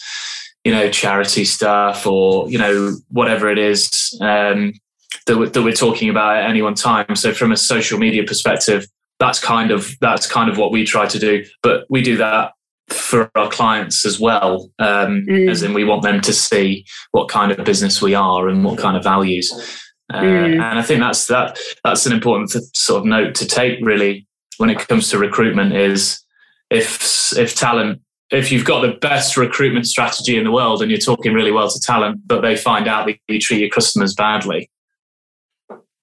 you 0.64 0.73
know 0.73 0.90
charity 0.90 1.45
stuff 1.45 2.07
or 2.07 2.50
you 2.50 2.59
know 2.59 2.97
whatever 3.09 3.50
it 3.50 3.59
is 3.59 4.17
um, 4.21 4.73
that, 5.26 5.38
we're, 5.38 5.49
that 5.49 5.62
we're 5.62 5.73
talking 5.73 6.09
about 6.09 6.37
at 6.37 6.49
any 6.49 6.62
one 6.62 6.75
time. 6.75 7.17
So, 7.17 7.33
from 7.33 7.52
a 7.52 7.57
social 7.57 7.99
media 7.99 8.25
perspective, 8.25 8.87
that's 9.19 9.38
kind 9.38 9.71
of 9.71 9.93
that's 10.00 10.26
kind 10.26 10.50
of 10.50 10.59
what 10.59 10.73
we 10.73 10.85
try 10.85 11.07
to 11.07 11.19
do. 11.19 11.45
But 11.62 11.87
we 11.88 12.02
do 12.02 12.17
that 12.19 12.52
for 12.88 13.31
our 13.37 13.49
clients 13.49 14.05
as 14.05 14.19
well, 14.19 14.71
um, 14.81 15.25
mm. 15.29 15.49
as 15.49 15.62
in 15.62 15.75
we 15.75 15.85
want 15.85 16.02
them 16.02 16.21
to 16.23 16.33
see 16.33 16.85
what 17.12 17.29
kind 17.29 17.52
of 17.52 17.64
business 17.64 18.02
we 18.02 18.14
are 18.14 18.49
and 18.49 18.64
what 18.64 18.79
kind 18.79 18.97
of 18.97 19.05
values. 19.05 19.52
Uh, 20.12 20.21
mm. 20.21 20.52
And 20.55 20.79
I 20.79 20.83
think 20.83 21.00
that's 21.00 21.26
that 21.26 21.59
that's 21.85 22.07
an 22.07 22.12
important 22.12 22.50
sort 22.76 23.00
of 23.00 23.07
note 23.07 23.35
to 23.37 23.47
take 23.47 23.79
really 23.81 24.26
when 24.59 24.71
it 24.71 24.87
comes 24.88 25.09
to 25.09 25.19
recruitment 25.19 25.75
is 25.75 26.23
if 26.71 27.37
if 27.37 27.55
talent 27.55 28.00
if 28.31 28.53
you've 28.53 28.65
got 28.65 28.81
the 28.81 28.93
best 29.00 29.37
recruitment 29.37 29.87
strategy 29.87 30.39
in 30.39 30.45
the 30.45 30.53
world 30.53 30.83
and 30.83 30.91
you're 30.91 31.00
talking 31.00 31.33
really 31.33 31.50
well 31.50 31.69
to 31.69 31.81
talent, 31.81 32.21
but 32.27 32.43
they 32.43 32.57
find 32.57 32.87
out 32.87 33.07
that 33.07 33.17
you 33.27 33.41
treat 33.41 33.61
your 33.61 33.69
customers 33.69 34.15
badly, 34.15 34.71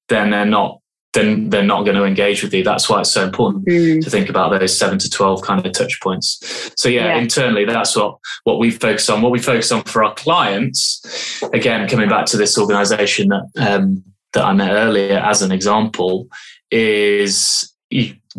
then 0.09 0.29
they're 0.29 0.45
not 0.45 0.79
then 1.13 1.49
they're 1.49 1.63
not 1.63 1.83
going 1.83 1.95
to 1.95 2.03
engage 2.03 2.43
with 2.43 2.53
you. 2.53 2.63
That's 2.63 2.89
why 2.89 2.99
it's 2.99 3.11
so 3.11 3.23
important 3.23 3.65
mm. 3.65 4.03
to 4.03 4.09
think 4.09 4.29
about 4.29 4.59
those 4.59 4.77
seven 4.77 4.99
to 4.99 5.09
twelve 5.09 5.41
kind 5.41 5.65
of 5.65 5.71
touch 5.71 5.99
points. 6.01 6.71
So 6.75 6.89
yeah, 6.89 7.05
yeah, 7.05 7.17
internally, 7.17 7.65
that's 7.65 7.95
what 7.95 8.17
what 8.43 8.59
we 8.59 8.71
focus 8.71 9.09
on. 9.09 9.21
What 9.21 9.31
we 9.31 9.39
focus 9.39 9.71
on 9.71 9.83
for 9.83 10.03
our 10.03 10.13
clients, 10.13 11.41
again, 11.53 11.87
coming 11.87 12.09
back 12.09 12.25
to 12.27 12.37
this 12.37 12.57
organisation 12.57 13.29
that 13.29 13.47
um, 13.57 14.03
that 14.33 14.43
I 14.43 14.53
met 14.53 14.71
earlier 14.71 15.17
as 15.17 15.41
an 15.41 15.51
example, 15.51 16.27
is 16.71 17.73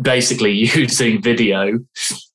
basically 0.01 0.51
using 0.75 1.21
video 1.21 1.79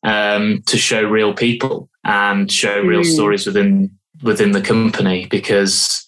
um, 0.02 0.62
to 0.66 0.76
show 0.76 1.02
real 1.02 1.34
people 1.34 1.88
and 2.04 2.50
show 2.50 2.80
real 2.80 3.02
mm. 3.02 3.14
stories 3.14 3.46
within 3.46 3.90
within 4.22 4.52
the 4.52 4.60
company 4.60 5.26
because 5.26 6.06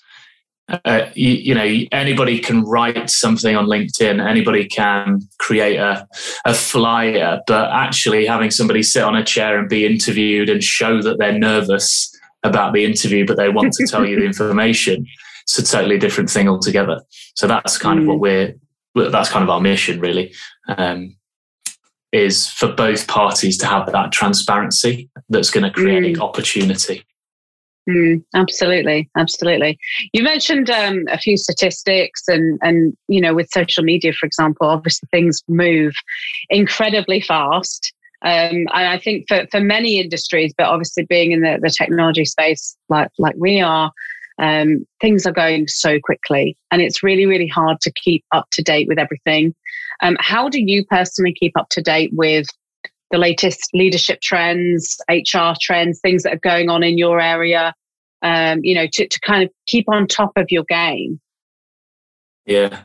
uh, 0.69 1.07
you, 1.15 1.33
you, 1.33 1.55
know 1.55 1.87
anybody 1.93 2.39
can 2.39 2.65
write 2.65 3.09
something 3.11 3.55
on 3.57 3.67
linkedin 3.67 4.25
anybody 4.25 4.67
can 4.67 5.21
create 5.39 5.77
a, 5.77 6.07
a 6.45 6.55
flyer 6.55 7.41
but 7.47 7.71
actually 7.73 8.27
having 8.27 8.51
somebody 8.51 8.83
sit 8.83 9.03
on 9.03 9.15
a 9.15 9.25
chair 9.25 9.59
and 9.59 9.69
be 9.69 9.87
interviewed 9.87 10.49
and 10.49 10.63
show 10.63 11.01
that 11.03 11.19
they're 11.19 11.39
nervous 11.39 12.13
about 12.43 12.73
the 12.73 12.85
interview 12.85 13.27
but 13.27 13.37
they 13.37 13.49
want 13.49 13.73
to 13.73 13.87
tell 13.87 14.05
you 14.05 14.19
the 14.19 14.27
information 14.33 15.07
it's 15.43 15.59
a 15.59 15.65
totally 15.65 15.99
different 15.99 16.29
thing 16.29 16.49
altogether 16.49 17.01
so 17.35 17.47
that's 17.47 17.79
kind 17.79 18.01
mm. 18.01 18.03
of 18.03 18.09
what 18.09 18.17
mm. 18.19 18.55
we're 18.95 19.11
that's 19.11 19.29
kind 19.29 19.43
of 19.43 19.51
our 19.51 19.61
mission 19.61 20.01
really 20.01 20.33
um, 20.77 21.15
is 22.17 22.49
for 22.49 22.73
both 22.73 23.07
parties 23.07 23.59
to 23.59 23.67
have 23.67 23.91
that 23.93 24.13
transparency 24.13 25.09
that's 25.29 25.51
going 25.51 25.65
to 25.65 25.71
create 25.71 26.17
mm. 26.17 26.21
opportunity 26.21 27.05
Mm, 27.89 28.25
absolutely, 28.35 29.09
absolutely. 29.17 29.79
You 30.13 30.25
mentioned 30.25 30.71
um, 30.71 31.05
a 31.09 31.19
few 31.19 31.37
statistics, 31.37 32.23
and 32.27 32.59
and 32.63 32.97
you 33.07 33.21
know, 33.21 33.33
with 33.33 33.49
social 33.51 33.85
media, 33.85 34.13
for 34.13 34.27
example, 34.27 34.67
obviously 34.67 35.09
things 35.13 35.43
move 35.47 35.95
incredibly 36.51 37.21
fast. 37.21 37.93
Um, 38.23 38.67
and 38.73 38.89
I 38.89 38.99
think 38.99 39.27
for, 39.29 39.47
for 39.53 39.61
many 39.61 40.01
industries, 40.01 40.53
but 40.57 40.67
obviously 40.67 41.05
being 41.05 41.31
in 41.31 41.43
the, 41.43 41.59
the 41.63 41.71
technology 41.71 42.25
space 42.25 42.77
like 42.89 43.11
like 43.19 43.37
we 43.39 43.61
are, 43.61 43.93
um, 44.39 44.87
things 45.01 45.27
are 45.27 45.33
going 45.33 45.69
so 45.69 45.99
quickly, 46.01 46.57
and 46.71 46.83
it's 46.83 47.03
really 47.03 47.27
really 47.27 47.49
hard 47.49 47.81
to 47.83 47.93
keep 47.93 48.25
up 48.33 48.47
to 48.53 48.63
date 48.63 48.89
with 48.89 48.99
everything. 48.99 49.55
Um, 50.03 50.17
how 50.21 50.49
do 50.49 50.61
you 50.61 50.85
personally 50.85 51.35
keep 51.35 51.57
up 51.59 51.69
to 51.71 51.83
date 51.83 52.11
with 52.13 52.47
the 53.11 53.19
latest 53.19 53.71
leadership 53.73 54.21
trends, 54.21 54.97
HR 55.09 55.55
trends, 55.61 56.01
things 56.01 56.23
that 56.25 56.35
are 56.35 56.39
going 56.39 56.69
on 56.69 56.83
in 56.83 56.99
your 56.99 57.21
area, 57.21 57.75
um, 58.23 58.61
you 58.63 58.75
know, 58.75 58.87
to, 58.93 59.07
to 59.07 59.21
kind 59.21 59.43
of 59.45 59.51
keep 59.67 59.89
on 59.89 60.07
top 60.07 60.33
of 60.37 60.47
your 60.51 60.65
game? 60.65 61.21
Yeah, 62.45 62.81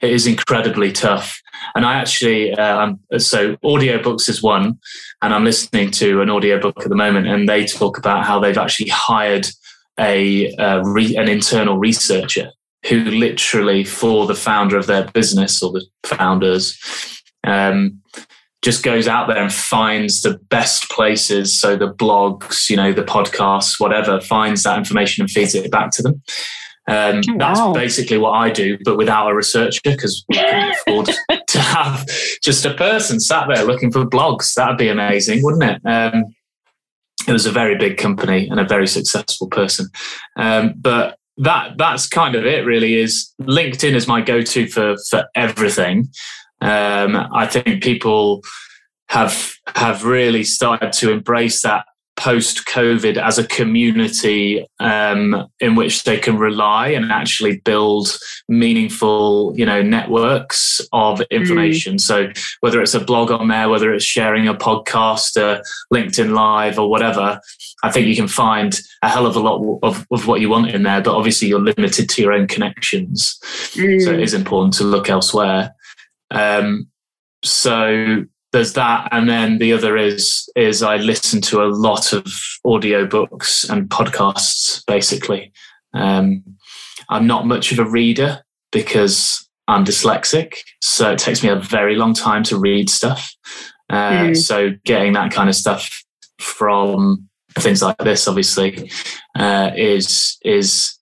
it 0.00 0.12
is 0.12 0.26
incredibly 0.26 0.92
tough. 0.92 1.40
And 1.74 1.84
I 1.84 1.94
actually, 1.94 2.52
uh, 2.52 2.94
so 3.18 3.56
audiobooks 3.56 4.28
is 4.28 4.42
one, 4.42 4.78
and 5.22 5.34
I'm 5.34 5.44
listening 5.44 5.90
to 5.92 6.20
an 6.22 6.30
audiobook 6.30 6.82
at 6.82 6.88
the 6.88 6.96
moment, 6.96 7.28
and 7.28 7.48
they 7.48 7.66
talk 7.66 7.98
about 7.98 8.24
how 8.24 8.40
they've 8.40 8.58
actually 8.58 8.88
hired 8.88 9.46
a, 9.98 10.54
uh, 10.56 10.82
re, 10.82 11.16
an 11.16 11.28
internal 11.28 11.78
researcher 11.78 12.50
who 12.88 13.04
literally, 13.04 13.84
for 13.84 14.26
the 14.26 14.34
founder 14.34 14.76
of 14.76 14.86
their 14.86 15.06
business 15.08 15.62
or 15.62 15.72
the 15.72 15.84
founders, 16.04 16.78
um, 17.44 18.00
just 18.62 18.82
goes 18.82 19.06
out 19.06 19.28
there 19.28 19.42
and 19.42 19.52
finds 19.52 20.22
the 20.22 20.38
best 20.50 20.88
places. 20.90 21.58
So 21.58 21.76
the 21.76 21.92
blogs, 21.92 22.68
you 22.68 22.76
know, 22.76 22.92
the 22.92 23.04
podcasts, 23.04 23.78
whatever, 23.78 24.20
finds 24.20 24.62
that 24.62 24.78
information 24.78 25.22
and 25.22 25.30
feeds 25.30 25.54
it 25.54 25.70
back 25.70 25.90
to 25.92 26.02
them. 26.02 26.22
Um, 26.88 27.20
oh, 27.28 27.38
that's 27.38 27.58
wow. 27.58 27.72
basically 27.72 28.18
what 28.18 28.32
I 28.32 28.50
do, 28.50 28.78
but 28.84 28.96
without 28.96 29.28
a 29.28 29.34
researcher 29.34 29.80
because 29.82 30.24
we 30.28 30.36
can 30.36 30.72
afford 30.88 31.10
to 31.48 31.58
have 31.58 32.08
just 32.42 32.64
a 32.64 32.74
person 32.74 33.18
sat 33.18 33.48
there 33.52 33.64
looking 33.64 33.90
for 33.90 34.04
blogs. 34.04 34.54
That'd 34.54 34.78
be 34.78 34.88
amazing, 34.88 35.42
wouldn't 35.42 35.64
it? 35.64 35.88
Um, 35.88 36.35
it 37.26 37.32
was 37.32 37.46
a 37.46 37.52
very 37.52 37.76
big 37.76 37.96
company 37.96 38.48
and 38.48 38.60
a 38.60 38.64
very 38.64 38.86
successful 38.86 39.48
person. 39.48 39.88
Um, 40.36 40.74
but 40.76 41.18
that 41.38 41.76
that's 41.76 42.08
kind 42.08 42.34
of 42.34 42.46
it 42.46 42.64
really 42.64 42.94
is 42.94 43.32
LinkedIn 43.42 43.94
is 43.94 44.08
my 44.08 44.20
go-to 44.20 44.66
for 44.68 44.96
for 45.10 45.26
everything. 45.34 46.08
Um, 46.60 47.16
I 47.34 47.46
think 47.46 47.82
people 47.82 48.42
have 49.08 49.52
have 49.74 50.04
really 50.04 50.44
started 50.44 50.92
to 50.94 51.12
embrace 51.12 51.62
that 51.62 51.84
post 52.16 52.66
COVID 52.66 53.18
as 53.18 53.38
a 53.38 53.46
community 53.46 54.66
um, 54.80 55.46
in 55.60 55.74
which 55.74 56.04
they 56.04 56.18
can 56.18 56.38
rely 56.38 56.88
and 56.88 57.12
actually 57.12 57.58
build 57.60 58.08
meaningful, 58.48 59.52
you 59.54 59.66
know, 59.66 59.82
networks 59.82 60.80
of 60.92 61.20
information. 61.30 61.96
Mm. 61.96 62.00
So 62.00 62.28
whether 62.60 62.80
it's 62.80 62.94
a 62.94 63.04
blog 63.04 63.30
on 63.30 63.48
there, 63.48 63.68
whether 63.68 63.92
it's 63.92 64.04
sharing 64.04 64.48
a 64.48 64.54
podcast, 64.54 65.36
a 65.36 65.62
LinkedIn 65.92 66.32
Live, 66.32 66.78
or 66.78 66.88
whatever, 66.88 67.40
I 67.82 67.90
think 67.90 68.06
you 68.06 68.16
can 68.16 68.28
find 68.28 68.80
a 69.02 69.08
hell 69.08 69.26
of 69.26 69.36
a 69.36 69.40
lot 69.40 69.78
of, 69.82 70.06
of 70.10 70.26
what 70.26 70.40
you 70.40 70.48
want 70.48 70.70
in 70.70 70.82
there. 70.82 71.02
But 71.02 71.16
obviously, 71.16 71.48
you're 71.48 71.60
limited 71.60 72.08
to 72.08 72.22
your 72.22 72.32
own 72.32 72.46
connections, 72.46 73.38
mm. 73.74 74.02
so 74.02 74.12
it 74.12 74.20
is 74.20 74.34
important 74.34 74.74
to 74.74 74.84
look 74.84 75.10
elsewhere. 75.10 75.74
Um, 76.30 76.88
so 77.44 78.24
there's 78.56 78.72
that, 78.72 79.08
and 79.12 79.28
then 79.28 79.58
the 79.58 79.74
other 79.74 79.98
is 79.98 80.48
is 80.56 80.82
I 80.82 80.96
listen 80.96 81.42
to 81.42 81.62
a 81.62 81.68
lot 81.68 82.14
of 82.14 82.24
audiobooks 82.64 83.68
and 83.68 83.88
podcasts. 83.90 84.82
Basically, 84.86 85.52
um, 85.92 86.42
I'm 87.10 87.26
not 87.26 87.46
much 87.46 87.70
of 87.70 87.78
a 87.78 87.84
reader 87.84 88.42
because 88.72 89.46
I'm 89.68 89.84
dyslexic, 89.84 90.54
so 90.80 91.12
it 91.12 91.18
takes 91.18 91.42
me 91.42 91.50
a 91.50 91.56
very 91.56 91.96
long 91.96 92.14
time 92.14 92.42
to 92.44 92.58
read 92.58 92.88
stuff. 92.88 93.30
Uh, 93.90 94.10
mm. 94.10 94.36
So 94.36 94.70
getting 94.86 95.12
that 95.12 95.32
kind 95.32 95.50
of 95.50 95.54
stuff 95.54 96.02
from 96.40 97.28
things 97.58 97.82
like 97.82 97.98
this, 97.98 98.26
obviously, 98.26 98.90
uh, 99.38 99.72
is 99.76 100.38
is 100.46 100.98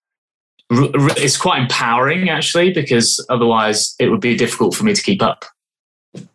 it's 0.71 1.37
quite 1.37 1.63
empowering 1.63 2.31
actually 2.31 2.73
because 2.73 3.25
otherwise 3.29 3.95
it 4.01 4.09
would 4.09 4.21
be 4.21 4.37
difficult 4.37 4.75
for 4.75 4.83
me 4.83 4.93
to 4.93 5.03
keep 5.03 5.23
up. 5.23 5.45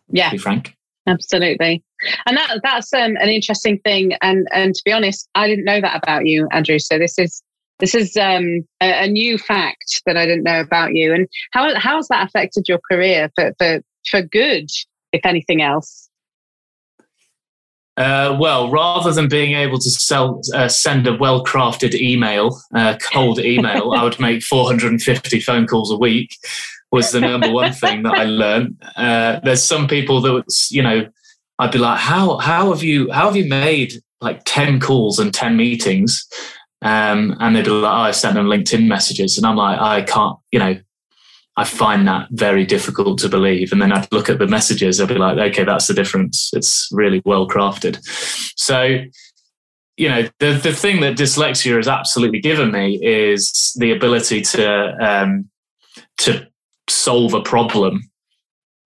Yeah, 0.08 0.30
to 0.30 0.36
be 0.36 0.38
frank. 0.38 0.74
Absolutely, 1.10 1.82
and 2.26 2.36
that 2.36 2.60
that's 2.62 2.92
um, 2.92 3.16
an 3.16 3.28
interesting 3.28 3.80
thing. 3.80 4.12
And 4.22 4.46
and 4.52 4.74
to 4.74 4.82
be 4.84 4.92
honest, 4.92 5.28
I 5.34 5.48
didn't 5.48 5.64
know 5.64 5.80
that 5.80 6.00
about 6.02 6.26
you, 6.26 6.46
Andrew. 6.52 6.78
So 6.78 6.98
this 6.98 7.18
is 7.18 7.42
this 7.80 7.94
is 7.94 8.16
um, 8.16 8.64
a, 8.80 9.04
a, 9.04 9.08
new 9.08 9.38
fact 9.38 10.02
that 10.06 10.16
I 10.16 10.26
didn't 10.26 10.44
know 10.44 10.60
about 10.60 10.94
you. 10.94 11.12
And 11.12 11.26
how 11.52 11.74
how 11.78 11.96
has 11.96 12.06
that 12.08 12.28
affected 12.28 12.68
your 12.68 12.78
career 12.90 13.28
for 13.34 13.52
for 13.58 13.80
for 14.08 14.22
good, 14.22 14.68
if 15.12 15.26
anything 15.26 15.62
else? 15.62 16.08
Uh, 17.96 18.36
well, 18.40 18.70
rather 18.70 19.12
than 19.12 19.28
being 19.28 19.54
able 19.56 19.78
to 19.78 19.90
sell, 19.90 20.40
uh, 20.54 20.68
send 20.68 21.06
a 21.06 21.16
well 21.16 21.44
crafted 21.44 21.92
email, 21.94 22.58
uh, 22.74 22.96
cold 23.12 23.40
email, 23.40 23.92
I 23.92 24.04
would 24.04 24.20
make 24.20 24.42
450 24.42 25.40
phone 25.40 25.66
calls 25.66 25.90
a 25.90 25.96
week, 25.96 26.30
was 26.90 27.12
the 27.12 27.20
number 27.20 27.50
one 27.50 27.72
thing 27.72 28.02
that 28.02 28.14
I 28.14 28.24
learned. 28.24 28.82
Uh, 28.96 29.40
there's 29.44 29.62
some 29.62 29.86
people 29.86 30.20
that, 30.22 30.44
you 30.70 30.82
know, 30.82 31.08
I'd 31.58 31.72
be 31.72 31.78
like, 31.78 31.98
how, 31.98 32.38
how 32.38 32.70
have 32.70 32.82
you, 32.82 33.10
how 33.12 33.26
have 33.26 33.36
you 33.36 33.48
made 33.48 33.94
like 34.20 34.42
10 34.44 34.80
calls 34.80 35.18
and 35.18 35.32
10 35.32 35.56
meetings? 35.56 36.26
Um, 36.82 37.36
and 37.40 37.54
they'd 37.54 37.64
be 37.64 37.70
like, 37.70 37.92
oh, 37.92 38.02
I 38.02 38.10
sent 38.10 38.34
them 38.34 38.46
LinkedIn 38.46 38.86
messages. 38.86 39.36
And 39.36 39.46
I'm 39.46 39.56
like, 39.56 39.78
I 39.78 40.02
can't, 40.02 40.38
you 40.50 40.58
know, 40.58 40.76
I 41.56 41.64
find 41.64 42.08
that 42.08 42.28
very 42.30 42.64
difficult 42.64 43.18
to 43.18 43.28
believe. 43.28 43.72
And 43.72 43.82
then 43.82 43.92
I'd 43.92 44.10
look 44.12 44.30
at 44.30 44.38
the 44.38 44.46
messages, 44.46 45.00
I'd 45.00 45.08
be 45.08 45.16
like, 45.16 45.36
okay, 45.36 45.64
that's 45.64 45.88
the 45.88 45.94
difference. 45.94 46.50
It's 46.54 46.88
really 46.90 47.20
well 47.24 47.46
crafted. 47.46 48.00
So, 48.56 49.04
you 49.96 50.08
know, 50.08 50.28
the, 50.38 50.52
the 50.54 50.72
thing 50.72 51.00
that 51.02 51.18
dyslexia 51.18 51.76
has 51.76 51.88
absolutely 51.88 52.40
given 52.40 52.72
me 52.72 52.98
is 53.02 53.74
the 53.78 53.92
ability 53.92 54.40
to, 54.40 54.96
um, 55.06 55.50
to 56.18 56.49
solve 56.90 57.34
a 57.34 57.40
problem 57.40 58.10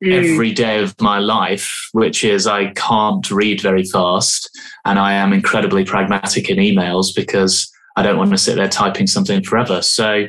mm. 0.03 0.13
every 0.13 0.53
day 0.53 0.83
of 0.83 1.01
my 1.01 1.19
life, 1.19 1.71
which 1.93 2.25
is 2.25 2.47
I 2.47 2.71
can't 2.73 3.29
read 3.31 3.61
very 3.61 3.85
fast 3.85 4.51
and 4.85 4.99
I 4.99 5.15
am 5.15 5.33
incredibly 5.33 5.85
pragmatic 5.85 6.51
in 6.51 6.59
emails 6.59 7.15
because 7.15 7.71
I 7.97 8.03
don't 8.03 8.19
want 8.19 8.31
to 8.31 8.39
sit 8.39 8.57
there 8.57 8.69
typing 8.69 9.07
something 9.07 9.43
forever. 9.43 9.83
So, 9.83 10.27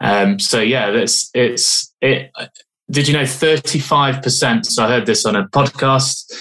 um, 0.00 0.38
so 0.38 0.60
yeah, 0.60 0.90
it's 0.90 1.30
it's 1.34 1.92
it. 2.00 2.30
Did 2.90 3.06
you 3.06 3.14
know 3.14 3.26
thirty 3.26 3.78
five 3.78 4.22
percent? 4.22 4.66
So 4.66 4.84
I 4.84 4.88
heard 4.88 5.06
this 5.06 5.24
on 5.24 5.36
a 5.36 5.46
podcast. 5.48 6.32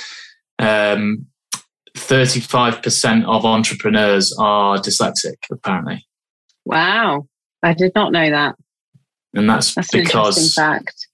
Um, 0.60 1.28
thirty 1.96 2.40
five 2.40 2.82
percent 2.82 3.26
of 3.26 3.46
entrepreneurs 3.46 4.36
are 4.40 4.78
dyslexic. 4.78 5.36
Apparently. 5.52 6.08
Wow, 6.66 7.28
I 7.62 7.74
did 7.74 7.94
not 7.94 8.12
know 8.12 8.30
that. 8.30 8.56
And 9.38 9.50
that's, 9.50 9.76
that's 9.76 9.92
because 9.92 10.54
fact. 10.54 11.08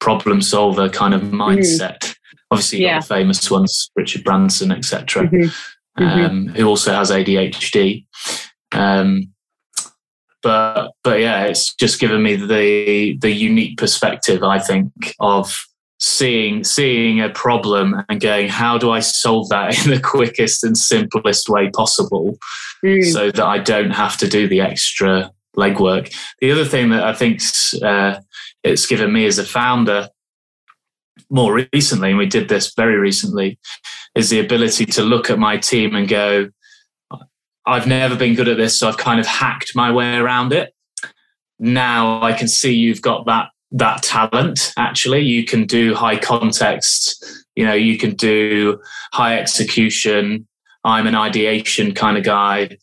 problem 0.00 0.42
solver 0.42 0.88
kind 0.88 1.14
of 1.14 1.22
mindset. 1.22 1.98
Mm. 1.98 2.16
Obviously, 2.50 2.82
yeah. 2.82 3.00
the 3.00 3.06
famous 3.06 3.50
ones, 3.50 3.90
Richard 3.96 4.24
Branson, 4.24 4.72
etc., 4.72 5.26
mm-hmm. 5.26 6.02
um, 6.02 6.18
mm-hmm. 6.18 6.54
who 6.54 6.66
also 6.66 6.92
has 6.92 7.10
ADHD. 7.10 8.04
Um, 8.72 9.32
but 10.42 10.92
but 11.02 11.20
yeah, 11.20 11.44
it's 11.44 11.74
just 11.74 12.00
given 12.00 12.22
me 12.22 12.36
the 12.36 13.16
the 13.20 13.30
unique 13.30 13.78
perspective. 13.78 14.42
I 14.42 14.58
think 14.58 14.92
of 15.20 15.56
seeing 15.98 16.64
seeing 16.64 17.20
a 17.20 17.30
problem 17.30 18.04
and 18.08 18.20
going, 18.20 18.48
how 18.48 18.76
do 18.76 18.90
I 18.90 19.00
solve 19.00 19.48
that 19.50 19.78
in 19.84 19.92
the 19.92 20.00
quickest 20.00 20.64
and 20.64 20.76
simplest 20.76 21.48
way 21.48 21.70
possible, 21.70 22.36
mm. 22.84 23.04
so 23.04 23.30
that 23.30 23.44
I 23.44 23.58
don't 23.58 23.92
have 23.92 24.16
to 24.18 24.28
do 24.28 24.48
the 24.48 24.60
extra 24.60 25.30
legwork. 25.56 26.14
The 26.40 26.52
other 26.52 26.64
thing 26.64 26.90
that 26.90 27.04
I 27.04 27.12
think 27.12 27.40
uh, 27.82 28.20
it's 28.62 28.86
given 28.86 29.12
me 29.12 29.26
as 29.26 29.38
a 29.38 29.44
founder 29.44 30.08
more 31.30 31.66
recently, 31.72 32.10
and 32.10 32.18
we 32.18 32.26
did 32.26 32.48
this 32.48 32.74
very 32.74 32.96
recently, 32.96 33.58
is 34.14 34.30
the 34.30 34.40
ability 34.40 34.86
to 34.86 35.02
look 35.02 35.30
at 35.30 35.38
my 35.38 35.56
team 35.56 35.94
and 35.94 36.08
go, 36.08 36.50
I've 37.66 37.86
never 37.86 38.16
been 38.16 38.34
good 38.34 38.48
at 38.48 38.56
this, 38.56 38.78
so 38.78 38.88
I've 38.88 38.98
kind 38.98 39.20
of 39.20 39.26
hacked 39.26 39.74
my 39.74 39.92
way 39.92 40.16
around 40.16 40.52
it. 40.52 40.74
Now 41.58 42.22
I 42.22 42.32
can 42.32 42.48
see 42.48 42.74
you've 42.74 43.02
got 43.02 43.26
that 43.26 43.48
that 43.74 44.02
talent. 44.02 44.72
Actually, 44.76 45.20
you 45.20 45.44
can 45.44 45.64
do 45.64 45.94
high 45.94 46.18
context. 46.18 47.24
You 47.56 47.64
know, 47.64 47.72
you 47.72 47.96
can 47.96 48.14
do 48.14 48.80
high 49.12 49.38
execution. 49.38 50.46
I'm 50.84 51.06
an 51.06 51.14
ideation 51.14 51.94
kind 51.94 52.18
of 52.18 52.24
guy. 52.24 52.76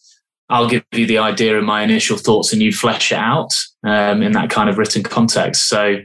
I'll 0.49 0.67
give 0.67 0.83
you 0.93 1.05
the 1.05 1.19
idea 1.19 1.57
and 1.57 1.65
my 1.65 1.83
initial 1.83 2.17
thoughts, 2.17 2.53
and 2.53 2.61
you 2.61 2.71
flesh 2.71 3.11
it 3.11 3.17
out 3.17 3.53
um, 3.83 4.21
in 4.21 4.31
that 4.33 4.49
kind 4.49 4.69
of 4.69 4.77
written 4.77 5.03
context. 5.03 5.69
So 5.69 5.97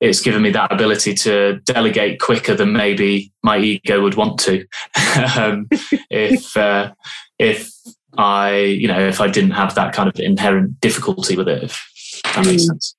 it's 0.00 0.20
given 0.20 0.42
me 0.42 0.50
that 0.50 0.72
ability 0.72 1.14
to 1.14 1.60
delegate 1.64 2.20
quicker 2.20 2.54
than 2.54 2.72
maybe 2.72 3.32
my 3.42 3.58
ego 3.58 4.00
would 4.02 4.14
want 4.14 4.38
to. 4.40 4.64
um, 5.36 5.68
if 6.10 6.56
uh, 6.56 6.92
if 7.38 7.72
I, 8.16 8.56
you 8.56 8.88
know, 8.88 9.00
if 9.00 9.20
I 9.20 9.28
didn't 9.28 9.52
have 9.52 9.74
that 9.74 9.92
kind 9.92 10.08
of 10.08 10.18
inherent 10.18 10.80
difficulty 10.80 11.36
with 11.36 11.48
it, 11.48 11.64
if 11.64 12.22
that 12.34 12.46
makes 12.46 12.62
mm. 12.62 12.66
sense. 12.66 12.94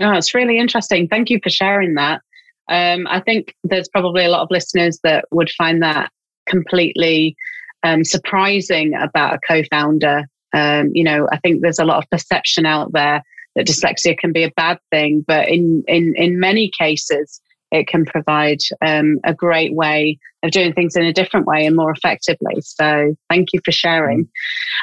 Oh, 0.00 0.12
it's 0.12 0.34
really 0.34 0.58
interesting. 0.58 1.08
Thank 1.08 1.30
you 1.30 1.38
for 1.42 1.50
sharing 1.50 1.94
that. 1.94 2.22
Um, 2.68 3.06
I 3.08 3.20
think 3.20 3.54
there's 3.64 3.88
probably 3.88 4.24
a 4.24 4.28
lot 4.28 4.42
of 4.42 4.50
listeners 4.50 4.98
that 5.04 5.26
would 5.30 5.50
find 5.50 5.82
that 5.82 6.10
completely 6.46 7.36
um, 7.82 8.04
surprising 8.04 8.94
about 8.94 9.34
a 9.34 9.40
co-founder. 9.46 10.26
Um, 10.52 10.90
you 10.94 11.04
know, 11.04 11.28
I 11.32 11.38
think 11.38 11.62
there's 11.62 11.78
a 11.78 11.84
lot 11.84 11.98
of 12.02 12.10
perception 12.10 12.66
out 12.66 12.92
there 12.92 13.22
that 13.56 13.66
dyslexia 13.66 14.16
can 14.16 14.32
be 14.32 14.44
a 14.44 14.52
bad 14.56 14.78
thing, 14.90 15.24
but 15.26 15.48
in 15.48 15.84
in 15.86 16.14
in 16.16 16.40
many 16.40 16.70
cases, 16.78 17.40
it 17.70 17.86
can 17.86 18.04
provide 18.04 18.58
um, 18.84 19.18
a 19.24 19.34
great 19.34 19.74
way 19.74 20.18
of 20.42 20.50
doing 20.50 20.72
things 20.72 20.94
in 20.94 21.04
a 21.04 21.12
different 21.12 21.46
way 21.46 21.64
and 21.64 21.74
more 21.74 21.90
effectively. 21.90 22.60
So 22.60 23.14
thank 23.30 23.48
you 23.52 23.60
for 23.64 23.72
sharing. 23.72 24.28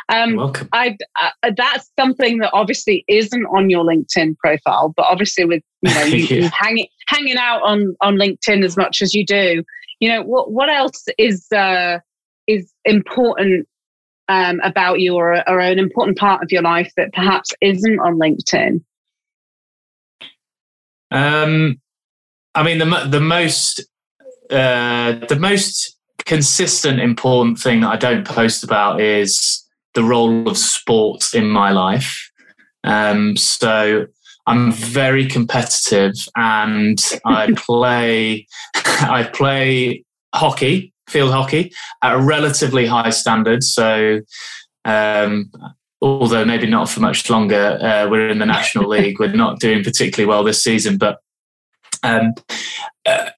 Um, 0.10 0.38
welcome. 0.38 0.70
I, 0.72 0.98
uh, 1.22 1.52
that's 1.56 1.90
something 2.00 2.40
that 2.40 2.50
obviously 2.54 3.04
isn't 3.08 3.46
on 3.46 3.70
your 3.70 3.84
LinkedIn 3.84 4.38
profile, 4.38 4.94
but 4.96 5.06
obviously 5.08 5.46
with 5.46 5.64
you 5.82 5.94
know 5.94 6.04
you, 6.04 6.42
yeah. 6.42 6.50
hanging 6.54 6.88
hanging 7.08 7.38
out 7.38 7.62
on 7.64 7.96
on 8.02 8.16
LinkedIn 8.16 8.64
as 8.64 8.76
much 8.76 9.02
as 9.02 9.14
you 9.14 9.26
do, 9.26 9.64
you 10.00 10.10
know 10.10 10.24
what 10.24 10.52
what 10.52 10.70
else 10.70 11.06
is 11.18 11.46
uh, 11.52 12.00
is 12.48 12.74
important 12.86 13.68
um, 14.30 14.62
about 14.64 15.00
you 15.00 15.16
or, 15.16 15.44
or 15.50 15.60
an 15.60 15.80
important 15.80 16.18
part 16.18 16.42
of 16.42 16.52
your 16.52 16.62
life 16.62 16.94
that 16.96 17.12
perhaps 17.12 17.52
isn't 17.60 18.00
on 18.00 18.18
LinkedIn? 18.18 18.82
Um, 21.12 21.82
I 22.56 22.64
mean, 22.64 22.78
the 22.78 23.08
the 23.10 23.20
most 23.20 23.84
uh, 24.52 25.14
the 25.28 25.38
most 25.40 25.98
consistent 26.26 27.00
important 27.00 27.58
thing 27.58 27.82
that 27.82 27.90
I 27.90 27.98
don't 27.98 28.26
post 28.26 28.64
about 28.64 29.02
is 29.02 29.66
the 29.96 30.04
role 30.04 30.48
of 30.48 30.58
sport 30.58 31.34
in 31.34 31.50
my 31.50 31.72
life. 31.72 32.30
Um, 32.84 33.36
so 33.36 34.06
I'm 34.46 34.72
very 34.72 35.26
competitive, 35.26 36.14
and 36.36 37.04
I 37.26 37.52
play 37.58 38.48
I 38.76 39.24
play 39.34 40.06
hockey, 40.36 40.94
field 41.10 41.32
hockey, 41.32 41.72
at 42.02 42.16
a 42.16 42.22
relatively 42.22 42.86
high 42.86 43.12
standard. 43.12 43.64
So. 43.64 44.22
Um, 44.86 45.52
although 46.02 46.46
maybe 46.46 46.66
not 46.66 46.90
for 46.90 47.02
much 47.02 47.30
longer, 47.30 47.78
uh, 47.82 48.10
we're 48.10 48.30
in 48.30 48.40
the 48.40 48.46
National 48.46 48.88
League. 48.96 49.20
We're 49.20 49.34
not 49.34 49.60
doing 49.60 49.84
particularly 49.84 50.28
well 50.28 50.44
this 50.46 50.64
season, 50.64 50.98
but 50.98 51.20
um, 52.04 52.34
uh, 53.06 53.32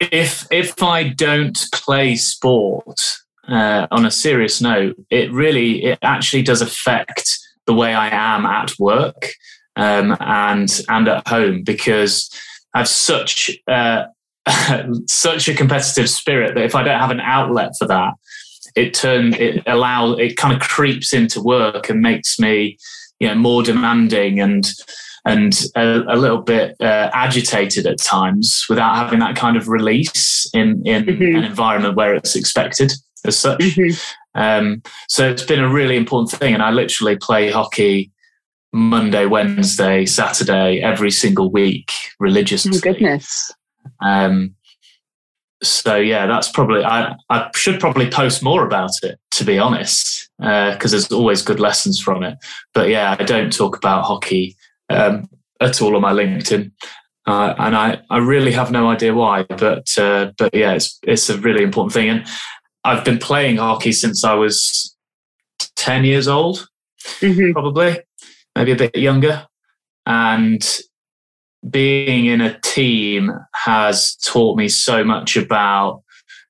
if 0.00 0.46
if 0.50 0.82
I 0.82 1.08
don't 1.08 1.58
play 1.72 2.16
sport 2.16 3.00
uh, 3.48 3.86
on 3.90 4.06
a 4.06 4.10
serious 4.10 4.60
note, 4.60 4.96
it 5.10 5.32
really 5.32 5.84
it 5.84 5.98
actually 6.02 6.42
does 6.42 6.60
affect 6.60 7.38
the 7.66 7.74
way 7.74 7.94
I 7.94 8.08
am 8.08 8.46
at 8.46 8.72
work 8.78 9.32
um, 9.76 10.16
and 10.20 10.80
and 10.88 11.08
at 11.08 11.28
home 11.28 11.62
because 11.62 12.30
I've 12.74 12.88
such 12.88 13.50
uh, 13.66 14.04
such 15.06 15.48
a 15.48 15.54
competitive 15.54 16.08
spirit 16.08 16.54
that 16.54 16.64
if 16.64 16.74
I 16.74 16.82
don't 16.82 17.00
have 17.00 17.10
an 17.10 17.20
outlet 17.20 17.72
for 17.78 17.86
that, 17.88 18.14
it 18.76 18.94
turn 18.94 19.34
it 19.34 19.62
allow 19.66 20.12
it 20.12 20.36
kind 20.36 20.54
of 20.54 20.60
creeps 20.60 21.12
into 21.12 21.42
work 21.42 21.88
and 21.88 22.00
makes 22.00 22.38
me 22.38 22.78
you 23.18 23.28
know 23.28 23.34
more 23.34 23.62
demanding 23.62 24.40
and 24.40 24.70
and 25.24 25.60
a, 25.76 26.02
a 26.08 26.16
little 26.16 26.40
bit 26.40 26.76
uh, 26.80 27.10
agitated 27.12 27.86
at 27.86 28.00
times 28.00 28.64
without 28.68 28.94
having 28.94 29.18
that 29.18 29.36
kind 29.36 29.56
of 29.56 29.68
release 29.68 30.48
in 30.54 30.82
in 30.86 31.04
mm-hmm. 31.04 31.36
an 31.36 31.44
environment 31.44 31.96
where 31.96 32.14
it's 32.14 32.36
expected 32.36 32.92
as 33.24 33.38
such. 33.38 33.60
Mm-hmm. 33.60 34.40
Um, 34.40 34.82
so 35.08 35.28
it's 35.28 35.42
been 35.42 35.60
a 35.60 35.68
really 35.68 35.96
important 35.96 36.38
thing, 36.38 36.54
and 36.54 36.62
I 36.62 36.70
literally 36.70 37.16
play 37.16 37.50
hockey 37.50 38.12
Monday, 38.72 39.26
Wednesday, 39.26 40.06
Saturday 40.06 40.80
every 40.80 41.10
single 41.10 41.50
week 41.50 41.92
religiously. 42.20 42.76
Oh, 42.76 42.80
goodness. 42.80 43.50
Um, 44.00 44.54
so 45.62 45.96
yeah, 45.96 46.26
that's 46.26 46.50
probably 46.50 46.84
I, 46.84 47.14
I 47.30 47.50
should 47.54 47.80
probably 47.80 48.08
post 48.10 48.42
more 48.42 48.64
about 48.64 48.92
it 49.02 49.18
to 49.32 49.44
be 49.44 49.58
honest, 49.58 50.30
because 50.38 50.86
uh, 50.86 50.88
there's 50.90 51.12
always 51.12 51.42
good 51.42 51.60
lessons 51.60 52.00
from 52.00 52.22
it. 52.22 52.38
But 52.74 52.88
yeah, 52.88 53.16
I 53.18 53.24
don't 53.24 53.52
talk 53.52 53.76
about 53.76 54.04
hockey 54.04 54.56
um, 54.88 55.28
at 55.60 55.82
all 55.82 55.96
on 55.96 56.02
my 56.02 56.12
LinkedIn, 56.12 56.70
uh, 57.26 57.54
and 57.58 57.76
I, 57.76 58.00
I 58.10 58.18
really 58.18 58.52
have 58.52 58.70
no 58.70 58.88
idea 58.88 59.14
why. 59.14 59.44
But 59.44 59.88
uh, 59.98 60.32
but 60.38 60.54
yeah, 60.54 60.72
it's 60.72 60.98
it's 61.02 61.28
a 61.28 61.38
really 61.38 61.64
important 61.64 61.92
thing, 61.92 62.08
and 62.08 62.26
I've 62.84 63.04
been 63.04 63.18
playing 63.18 63.56
hockey 63.56 63.92
since 63.92 64.24
I 64.24 64.34
was 64.34 64.96
ten 65.74 66.04
years 66.04 66.28
old, 66.28 66.68
mm-hmm. 67.20 67.52
probably 67.52 67.98
maybe 68.54 68.72
a 68.72 68.76
bit 68.76 68.96
younger, 68.96 69.46
and 70.06 70.64
being 71.68 72.26
in 72.26 72.40
a 72.40 72.58
team 72.60 73.32
has 73.54 74.16
taught 74.16 74.56
me 74.56 74.68
so 74.68 75.04
much 75.04 75.36
about 75.36 76.02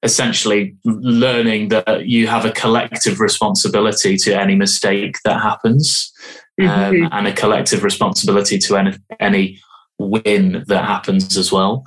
essentially 0.03 0.77
learning 0.85 1.69
that 1.69 2.07
you 2.07 2.27
have 2.27 2.45
a 2.45 2.53
collective 2.53 3.19
responsibility 3.19 4.17
to 4.17 4.39
any 4.39 4.55
mistake 4.55 5.17
that 5.25 5.41
happens 5.41 6.13
mm-hmm. 6.61 7.05
um, 7.05 7.09
and 7.13 7.27
a 7.27 7.33
collective 7.33 7.83
responsibility 7.83 8.59
to 8.59 8.77
any, 8.77 8.97
any 9.19 9.59
win 9.99 10.65
that 10.69 10.85
happens 10.85 11.37
as 11.37 11.51
well 11.51 11.85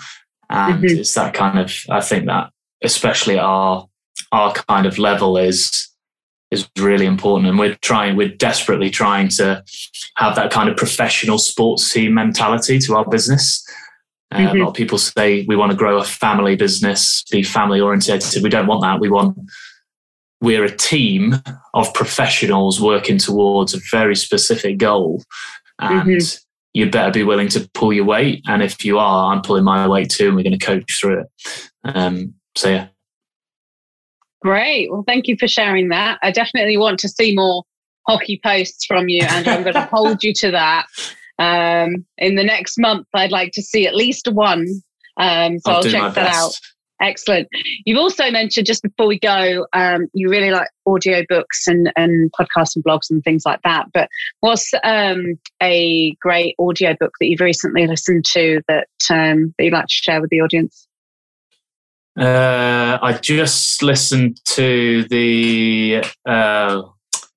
and 0.50 0.84
mm-hmm. 0.84 1.00
it's 1.00 1.14
that 1.14 1.34
kind 1.34 1.58
of 1.58 1.74
i 1.90 2.02
think 2.02 2.26
that 2.26 2.50
especially 2.84 3.40
our 3.40 3.88
our 4.32 4.54
kind 4.54 4.86
of 4.86 4.98
level 4.98 5.38
is 5.38 5.90
is 6.52 6.70
really 6.78 7.06
important. 7.06 7.50
And 7.50 7.58
we're 7.58 7.76
trying 7.76 8.16
we're 8.16 8.28
desperately 8.28 8.90
trying 8.90 9.30
to 9.30 9.64
have 10.18 10.36
that 10.36 10.52
kind 10.52 10.70
of 10.70 10.78
professional 10.78 11.38
sports 11.38 11.92
team 11.92 12.14
mentality 12.14 12.78
to 12.80 12.96
our 12.96 13.06
business. 13.06 13.66
Uh, 14.32 14.38
mm-hmm. 14.38 14.58
a 14.58 14.60
lot 14.60 14.70
of 14.70 14.76
people 14.76 14.98
say 14.98 15.46
we 15.48 15.56
want 15.56 15.72
to 15.72 15.78
grow 15.78 15.98
a 15.98 16.04
family 16.04 16.56
business 16.56 17.24
be 17.32 17.42
family 17.42 17.82
orientated. 17.82 18.44
We 18.44 18.50
don't 18.50 18.68
want 18.68 18.82
that. 18.82 19.00
We 19.00 19.10
want 19.10 19.38
we're 20.42 20.64
a 20.64 20.76
team 20.76 21.36
of 21.74 21.94
professionals 21.94 22.82
working 22.82 23.18
towards 23.18 23.74
a 23.74 23.80
very 23.92 24.16
specific 24.16 24.78
goal. 24.78 25.24
And 25.80 26.10
mm-hmm. 26.10 26.38
you 26.74 26.90
better 26.90 27.12
be 27.12 27.24
willing 27.24 27.48
to 27.50 27.70
pull 27.74 27.94
your 27.94 28.06
weight. 28.06 28.44
And 28.48 28.62
if 28.62 28.84
you 28.84 29.00
are 29.00 29.34
i'm 29.34 29.42
pulling 29.42 29.64
my 29.64 29.88
weight 29.88 30.10
too 30.10 30.28
and 30.28 30.36
we're 30.36 30.44
going 30.44 30.58
to 30.58 30.66
coach 30.66 31.00
through 31.00 31.22
it. 31.22 31.28
Um, 31.84 32.34
so 32.56 32.70
yeah 32.70 32.88
Great. 34.41 34.91
Well, 34.91 35.04
thank 35.06 35.27
you 35.27 35.38
for 35.38 35.47
sharing 35.47 35.89
that. 35.89 36.17
I 36.23 36.32
definitely 36.32 36.77
want 36.77 36.99
to 37.01 37.10
see 37.10 37.36
more 37.36 37.63
hockey 38.08 38.39
posts 38.43 38.86
from 38.86 39.08
you, 39.08 39.21
and 39.21 39.47
I'm 39.47 39.62
going 39.63 39.73
to 39.75 39.89
hold 39.91 40.23
you 40.23 40.34
to 40.36 40.51
that. 40.51 40.88
Um, 41.38 42.06
in 42.17 42.36
the 42.36 42.43
next 42.43 42.77
month, 42.80 43.08
I'd 43.13 43.32
like 43.32 43.51
to 43.54 43.62
see 43.62 43.88
at 43.88 43.95
least 43.95 44.27
one. 44.32 44.67
Um, 45.17 45.60
so 45.60 45.71
I'll, 45.71 45.77
I'll 45.77 45.84
check 45.84 46.01
that 46.01 46.15
best. 46.15 46.36
out. 46.36 46.54
Excellent. 47.01 47.47
You've 47.86 47.97
also 47.97 48.30
mentioned 48.30 48.67
just 48.67 48.84
before 48.84 49.08
we 49.08 49.17
go, 49.17 49.65
um, 49.73 50.08
you 50.13 50.30
really 50.30 50.51
like 50.51 50.69
audio 50.86 51.23
books 51.27 51.67
and, 51.67 51.91
and 51.95 52.32
podcasts 52.32 52.75
and 52.75 52.86
blogs 52.86 53.10
and 53.10 53.23
things 53.23 53.41
like 53.43 53.60
that. 53.63 53.88
But 53.91 54.08
what's 54.41 54.71
um, 54.84 55.39
a 55.62 56.15
great 56.21 56.56
audio 56.60 56.95
book 56.99 57.13
that 57.19 57.25
you've 57.25 57.39
recently 57.39 57.88
listened 57.88 58.25
to 58.34 58.62
that, 58.67 58.88
um, 59.10 59.56
that 59.58 59.65
you'd 59.65 59.73
like 59.73 59.88
to 59.88 59.93
share 59.93 60.21
with 60.21 60.30
the 60.30 60.41
audience? 60.41 60.88
Uh, 62.19 63.00
I 63.02 63.13
just 63.13 63.82
listened 63.82 64.39
to 64.45 65.06
the 65.10 66.04
uh, 66.26 66.82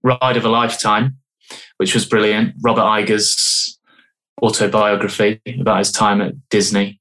Ride 0.03 0.37
of 0.37 0.45
a 0.45 0.49
Lifetime, 0.49 1.19
which 1.77 1.95
was 1.95 2.07
brilliant. 2.07 2.55
Robert 2.63 2.83
Iger's 2.83 3.79
autobiography 4.43 5.41
about 5.61 5.79
his 5.79 5.93
time 5.93 6.21
at 6.21 6.35
Disney, 6.49 7.01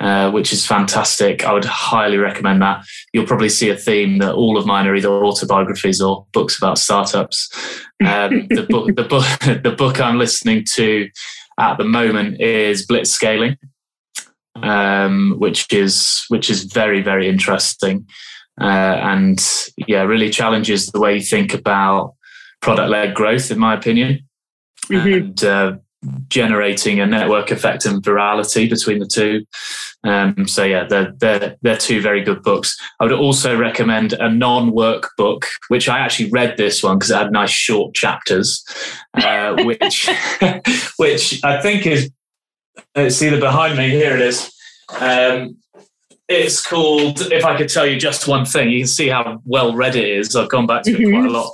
uh, 0.00 0.30
which 0.32 0.52
is 0.52 0.66
fantastic. 0.66 1.44
I 1.44 1.52
would 1.52 1.64
highly 1.64 2.16
recommend 2.16 2.60
that. 2.62 2.84
You'll 3.12 3.26
probably 3.26 3.48
see 3.48 3.70
a 3.70 3.76
theme 3.76 4.18
that 4.18 4.34
all 4.34 4.58
of 4.58 4.66
mine 4.66 4.88
are 4.88 4.96
either 4.96 5.08
autobiographies 5.08 6.00
or 6.00 6.26
books 6.32 6.58
about 6.58 6.78
startups. 6.78 7.48
Um, 8.04 8.48
the 8.50 8.66
book, 8.68 8.94
the 8.94 9.04
book, 9.04 9.24
the 9.62 9.74
book 9.76 10.00
I'm 10.00 10.18
listening 10.18 10.64
to 10.74 11.08
at 11.60 11.78
the 11.78 11.84
moment 11.84 12.40
is 12.40 12.84
Blitzscaling 12.84 13.56
um, 14.62 15.34
which 15.38 15.72
is 15.72 16.24
which 16.28 16.50
is 16.50 16.64
very 16.64 17.02
very 17.02 17.28
interesting, 17.28 18.06
uh, 18.60 18.64
and 18.64 19.44
yeah, 19.86 20.02
really 20.02 20.30
challenges 20.30 20.86
the 20.86 21.00
way 21.00 21.16
you 21.16 21.22
think 21.22 21.54
about 21.54 22.14
product 22.60 22.90
led 22.90 23.14
growth, 23.14 23.50
in 23.50 23.58
my 23.58 23.74
opinion, 23.74 24.26
mm-hmm. 24.88 25.12
and 25.12 25.44
uh, 25.44 25.76
generating 26.28 27.00
a 27.00 27.06
network 27.06 27.50
effect 27.50 27.86
and 27.86 28.02
virality 28.02 28.68
between 28.68 28.98
the 28.98 29.06
two. 29.06 29.44
Um, 30.04 30.46
so 30.46 30.64
yeah, 30.64 30.84
they're, 30.84 31.12
they're, 31.16 31.56
they're 31.62 31.76
two 31.76 32.00
very 32.00 32.22
good 32.22 32.42
books. 32.42 32.76
I 33.00 33.04
would 33.04 33.12
also 33.12 33.56
recommend 33.56 34.12
a 34.14 34.30
non-work 34.30 35.10
book, 35.16 35.46
which 35.68 35.88
I 35.88 35.98
actually 35.98 36.30
read 36.30 36.56
this 36.56 36.82
one 36.82 36.98
because 36.98 37.10
it 37.10 37.16
had 37.16 37.32
nice 37.32 37.50
short 37.50 37.94
chapters, 37.94 38.64
uh, 39.14 39.54
which 39.64 40.08
which 40.98 41.42
I 41.44 41.60
think 41.60 41.86
is 41.86 42.10
it's 42.94 43.22
either 43.22 43.40
behind 43.40 43.76
me. 43.76 43.90
Here 43.90 44.14
it 44.14 44.20
is. 44.20 44.52
Um, 45.00 45.56
it's 46.28 46.66
called 46.66 47.20
If 47.20 47.44
I 47.44 47.56
Could 47.56 47.68
Tell 47.68 47.86
You 47.86 47.98
Just 47.98 48.26
One 48.26 48.46
Thing. 48.46 48.70
You 48.70 48.80
can 48.80 48.86
see 48.88 49.08
how 49.08 49.42
well 49.44 49.74
read 49.74 49.94
it 49.94 50.08
is. 50.08 50.34
I've 50.34 50.48
gone 50.48 50.66
back 50.66 50.82
to 50.84 50.92
mm-hmm. 50.92 51.02
it 51.02 51.10
quite 51.10 51.26
a 51.26 51.30
lot. 51.30 51.52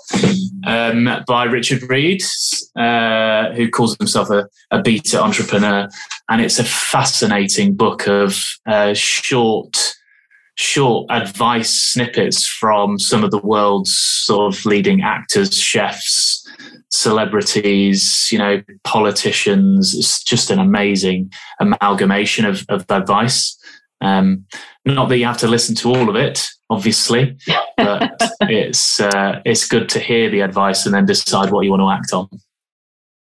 Um, 0.66 1.24
by 1.26 1.44
Richard 1.44 1.82
Reed, 1.88 2.22
uh, 2.76 3.50
who 3.52 3.68
calls 3.70 3.96
himself 3.96 4.30
a, 4.30 4.46
a, 4.70 4.80
beta 4.80 5.20
entrepreneur. 5.20 5.88
And 6.28 6.40
it's 6.40 6.58
a 6.58 6.64
fascinating 6.64 7.74
book 7.74 8.06
of 8.06 8.36
uh, 8.66 8.94
short, 8.94 9.94
short 10.54 11.06
advice 11.10 11.70
snippets 11.70 12.46
from 12.46 12.98
some 12.98 13.24
of 13.24 13.30
the 13.32 13.38
world's 13.38 13.96
sort 13.96 14.54
of 14.54 14.64
leading 14.66 15.02
actors, 15.02 15.58
chefs, 15.58 16.39
celebrities, 16.90 18.28
you 18.30 18.38
know, 18.38 18.62
politicians. 18.84 19.94
It's 19.94 20.22
just 20.22 20.50
an 20.50 20.58
amazing 20.58 21.32
amalgamation 21.60 22.44
of, 22.44 22.64
of 22.68 22.84
advice. 22.90 23.56
Um, 24.00 24.46
not 24.84 25.08
that 25.08 25.18
you 25.18 25.26
have 25.26 25.38
to 25.38 25.48
listen 25.48 25.74
to 25.76 25.88
all 25.90 26.08
of 26.08 26.16
it, 26.16 26.48
obviously, 26.70 27.36
but 27.76 28.12
it's 28.42 28.98
uh, 29.00 29.40
it's 29.44 29.66
good 29.66 29.88
to 29.90 30.00
hear 30.00 30.30
the 30.30 30.40
advice 30.40 30.86
and 30.86 30.94
then 30.94 31.04
decide 31.04 31.50
what 31.50 31.64
you 31.64 31.70
want 31.70 31.82
to 31.82 31.90
act 31.90 32.12
on. 32.12 32.28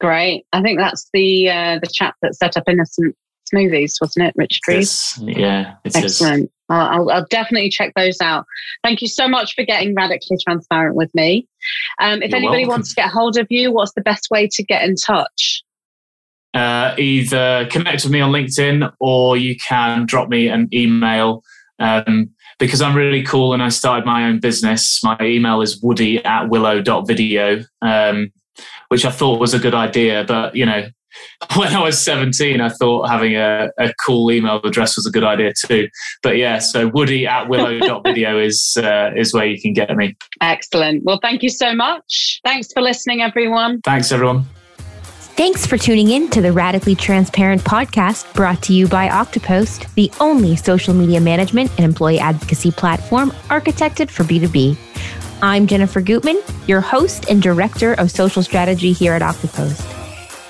Great. 0.00 0.46
I 0.52 0.62
think 0.62 0.78
that's 0.78 1.08
the 1.12 1.50
uh, 1.50 1.78
the 1.80 1.88
chap 1.92 2.16
that 2.22 2.34
set 2.34 2.56
up 2.56 2.64
Innocent 2.68 3.16
Smoothies, 3.52 3.94
wasn't 4.00 4.26
it, 4.26 4.34
Richard 4.36 4.60
Reed? 4.68 4.86
Yeah, 5.38 5.74
excellent. 5.84 6.44
Is. 6.44 6.50
I'll, 6.68 7.10
I'll, 7.10 7.26
definitely 7.30 7.70
check 7.70 7.92
those 7.96 8.20
out. 8.20 8.44
Thank 8.84 9.00
you 9.00 9.08
so 9.08 9.26
much 9.26 9.54
for 9.54 9.64
getting 9.64 9.94
radically 9.94 10.36
transparent 10.46 10.96
with 10.96 11.14
me. 11.14 11.48
Um, 12.00 12.22
if 12.22 12.30
You're 12.30 12.38
anybody 12.38 12.62
welcome. 12.62 12.68
wants 12.68 12.90
to 12.90 12.94
get 12.94 13.08
hold 13.08 13.38
of 13.38 13.46
you, 13.50 13.72
what's 13.72 13.92
the 13.94 14.02
best 14.02 14.28
way 14.30 14.48
to 14.52 14.62
get 14.62 14.82
in 14.82 14.94
touch? 14.94 15.62
Uh, 16.54 16.94
either 16.98 17.66
connect 17.70 18.04
with 18.04 18.12
me 18.12 18.20
on 18.20 18.32
LinkedIn 18.32 18.92
or 19.00 19.36
you 19.36 19.56
can 19.56 20.06
drop 20.06 20.28
me 20.28 20.48
an 20.48 20.68
email. 20.72 21.42
Um, 21.78 22.30
because 22.58 22.82
I'm 22.82 22.96
really 22.96 23.22
cool 23.22 23.52
and 23.54 23.62
I 23.62 23.68
started 23.68 24.04
my 24.04 24.24
own 24.24 24.40
business, 24.40 25.00
my 25.04 25.16
email 25.20 25.62
is 25.62 25.80
woody 25.80 26.24
at 26.24 26.48
willo.video, 26.48 27.64
um, 27.82 28.32
which 28.88 29.04
I 29.04 29.12
thought 29.12 29.38
was 29.38 29.54
a 29.54 29.60
good 29.60 29.74
idea. 29.74 30.24
But, 30.26 30.56
you 30.56 30.66
know, 30.66 30.88
when 31.56 31.74
I 31.74 31.82
was 31.82 32.00
17, 32.00 32.60
I 32.60 32.68
thought 32.68 33.08
having 33.08 33.36
a, 33.36 33.70
a 33.78 33.92
cool 34.04 34.30
email 34.30 34.60
address 34.62 34.96
was 34.96 35.06
a 35.06 35.10
good 35.10 35.24
idea 35.24 35.52
too. 35.54 35.88
But 36.22 36.36
yeah, 36.36 36.58
so 36.58 36.88
woody 36.88 37.26
at 37.26 37.48
willo.video 37.48 38.38
is, 38.44 38.76
uh, 38.80 39.10
is 39.16 39.32
where 39.32 39.46
you 39.46 39.60
can 39.60 39.72
get 39.72 39.94
me. 39.96 40.16
Excellent. 40.40 41.04
Well, 41.04 41.18
thank 41.22 41.42
you 41.42 41.50
so 41.50 41.74
much. 41.74 42.40
Thanks 42.44 42.72
for 42.72 42.82
listening, 42.82 43.22
everyone. 43.22 43.80
Thanks, 43.82 44.12
everyone. 44.12 44.44
Thanks 45.38 45.64
for 45.64 45.78
tuning 45.78 46.10
in 46.10 46.28
to 46.30 46.40
the 46.40 46.50
Radically 46.50 46.96
Transparent 46.96 47.62
podcast 47.62 48.34
brought 48.34 48.60
to 48.64 48.72
you 48.72 48.88
by 48.88 49.08
Oktopost, 49.08 49.94
the 49.94 50.10
only 50.18 50.56
social 50.56 50.92
media 50.92 51.20
management 51.20 51.70
and 51.76 51.84
employee 51.84 52.18
advocacy 52.18 52.72
platform 52.72 53.30
architected 53.48 54.10
for 54.10 54.24
B2B. 54.24 54.76
I'm 55.40 55.68
Jennifer 55.68 56.00
Gutman, 56.00 56.40
your 56.66 56.80
host 56.80 57.30
and 57.30 57.40
director 57.40 57.92
of 57.94 58.10
social 58.10 58.42
strategy 58.42 58.92
here 58.92 59.12
at 59.12 59.22
Oktopost. 59.22 59.97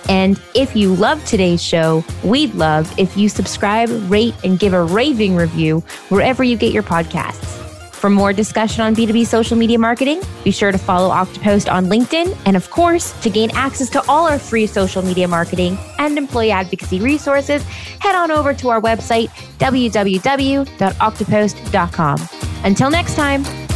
And 0.09 0.41
if 0.55 0.75
you 0.75 0.95
love 0.95 1.25
today's 1.25 1.63
show, 1.63 2.05
we'd 2.25 2.55
love 2.55 2.93
if 2.99 3.17
you 3.17 3.29
subscribe, 3.29 3.89
rate, 4.11 4.35
and 4.43 4.59
give 4.59 4.73
a 4.73 4.83
raving 4.83 5.37
review 5.37 5.81
wherever 6.09 6.43
you 6.43 6.57
get 6.57 6.73
your 6.73 6.83
podcasts. 6.83 7.59
For 7.99 8.09
more 8.09 8.33
discussion 8.33 8.83
on 8.83 8.95
B2B 8.95 9.27
social 9.27 9.57
media 9.57 9.77
marketing, 9.79 10.23
be 10.45 10.53
sure 10.53 10.71
to 10.71 10.79
follow 10.79 11.13
Oktopost 11.13 11.69
on 11.71 11.87
LinkedIn. 11.87 12.39
And 12.47 12.57
of 12.57 12.71
course, 12.71 13.11
to 13.23 13.29
gain 13.29 13.51
access 13.55 13.91
to 13.91 14.01
all 14.09 14.29
our 14.29 14.39
free 14.39 14.69
social 14.69 15.03
media 15.03 15.27
marketing 15.27 15.77
and 15.99 16.17
employee 16.17 16.53
advocacy 16.53 17.01
resources, 17.01 17.65
head 17.99 18.15
on 18.15 18.31
over 18.31 18.55
to 18.55 18.69
our 18.69 18.81
website, 18.81 19.31
www.oktopost.com. 19.59 22.29
Until 22.65 22.91
next 22.91 23.17
time. 23.17 23.68